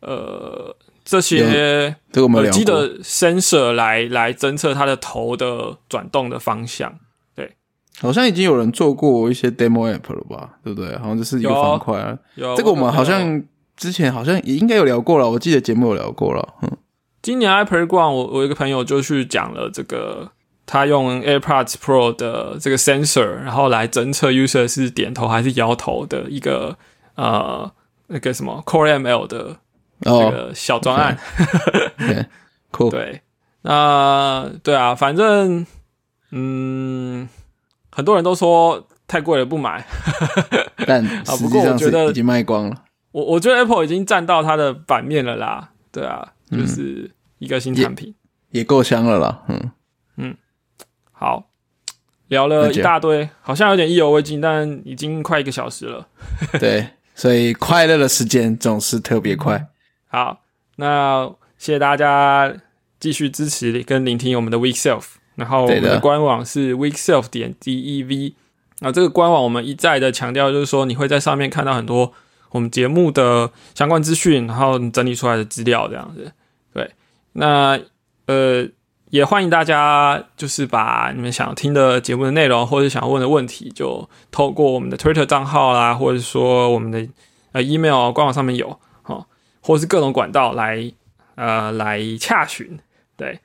[0.00, 6.98] 呃这些耳机的 sensor 来来侦测它的头的转动的方向。
[7.34, 7.52] 对
[8.00, 10.96] 好像已经有人做过一些 demo app 了吧，对不对？
[10.98, 12.16] 好像就是一个方块啊。
[12.36, 13.42] 有这个我们好像
[13.76, 16.54] 之前好像也应该有聊过了，我记得节目有聊过了。
[16.62, 16.76] 嗯，
[17.22, 20.30] 今年 Apple One，我我一个朋友就去讲了这个，
[20.68, 26.76] 他用 AirPods Pro 的这个 sensor，然后来侦测 user 是点头还是摇头的一个
[27.14, 27.72] 呃
[28.08, 29.56] 那个什么 Core ML 的
[30.00, 31.18] 这个小专案。
[32.70, 32.90] Cool。
[32.90, 33.22] 对，
[33.62, 35.66] 那对啊，反正
[36.30, 37.28] 嗯。
[37.90, 39.84] 很多人都说太贵了不买，
[40.86, 42.84] 但啊，不过我觉得已经卖光了。
[43.10, 47.10] 我我觉得 Apple 已经占到它的版面了啦，对啊，就是
[47.40, 48.14] 一个新产品，
[48.52, 49.42] 也够香了啦。
[49.48, 49.70] 嗯嗯，
[51.18, 51.50] 好，
[52.28, 56.06] 聊了一大堆，好像有点意犹未尽，但已经快一个小时了。
[56.60, 59.66] 对，所以快乐的时间总是特别快。
[60.06, 60.42] 好，
[60.76, 62.54] 那谢谢大家
[63.00, 65.04] 继续支持跟聆听我们的 Week Self。
[65.34, 68.34] 然后我们的官网是 weekself 点 dev，
[68.80, 72.12] 啊，这个官网我们一再的强调，就是说你会在上面看到很多
[72.50, 76.32] 我们节目的相关资讯，然后整理出来的资料这样子。
[76.74, 76.90] 对，
[77.34, 77.78] 那
[78.26, 78.66] 呃
[79.10, 87.08] 也欢迎大家就是把你们想听的节目的内容，或者想问的问题，就透过我们的 Twitter 账号啦，或者说我们的
[87.52, 89.26] 呃 email 官网上面有，哦，
[89.60, 90.92] 或是各种管道来
[91.36, 92.78] 呃来洽询。
[93.16, 93.40] 对，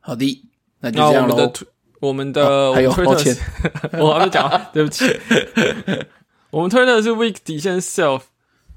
[0.00, 0.42] 好的。
[0.80, 1.52] 那我们的
[2.00, 3.36] 我们的还有抱歉，
[4.00, 5.04] 我还没讲， 对不起。
[6.50, 8.22] 我们推的是 week 底线 self，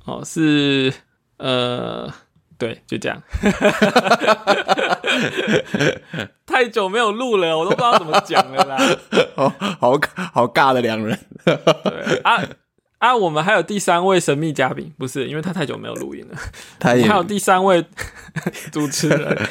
[0.06, 0.94] 哦，是
[1.38, 2.14] 呃，
[2.58, 3.22] 对，就这样。
[6.46, 8.78] 太久没有录了，我都不知道怎么讲了啦。
[9.36, 9.50] 好
[9.80, 10.00] 好
[10.34, 11.20] 好尬的两人。
[11.44, 12.42] 对啊
[13.00, 16.38] 啊，我们还有第三位神秘嘉宾，不是因为他太久没有录音了，
[16.80, 17.86] 他也还有第三位
[18.72, 19.50] 主持人。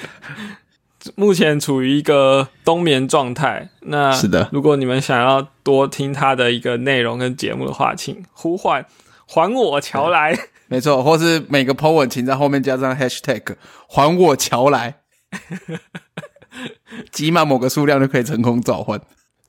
[1.16, 3.68] 目前处于一个冬眠状态。
[3.82, 8.86] 那是的，如果你们想要多听他的一个内容跟节目的话，请呼唤
[9.26, 10.34] 还我乔来。
[10.75, 13.57] 没错，或是每个 po 文请在后面加上 hashtag
[13.89, 14.97] 还我乔来。
[17.11, 19.01] 集满某个数量就可以成功召唤。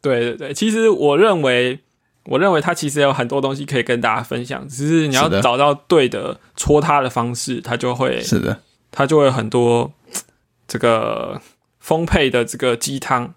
[0.01, 1.79] 对对对，其实我认为，
[2.25, 8.59] 我认为它其实有很多东西可以跟大家分享，只是你要找到对的戳它的方式，它就会是的，
[8.91, 9.93] 它就会很多
[10.67, 11.39] 这个
[11.79, 13.35] 丰沛的这个鸡汤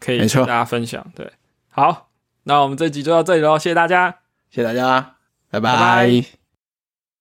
[0.00, 1.04] 可以跟大家分享。
[1.14, 1.30] 对，
[1.70, 2.08] 好，
[2.42, 4.18] 那我们这集就到这里喽，谢谢大家，
[4.50, 5.14] 谢谢大家，
[5.50, 6.43] 拜拜。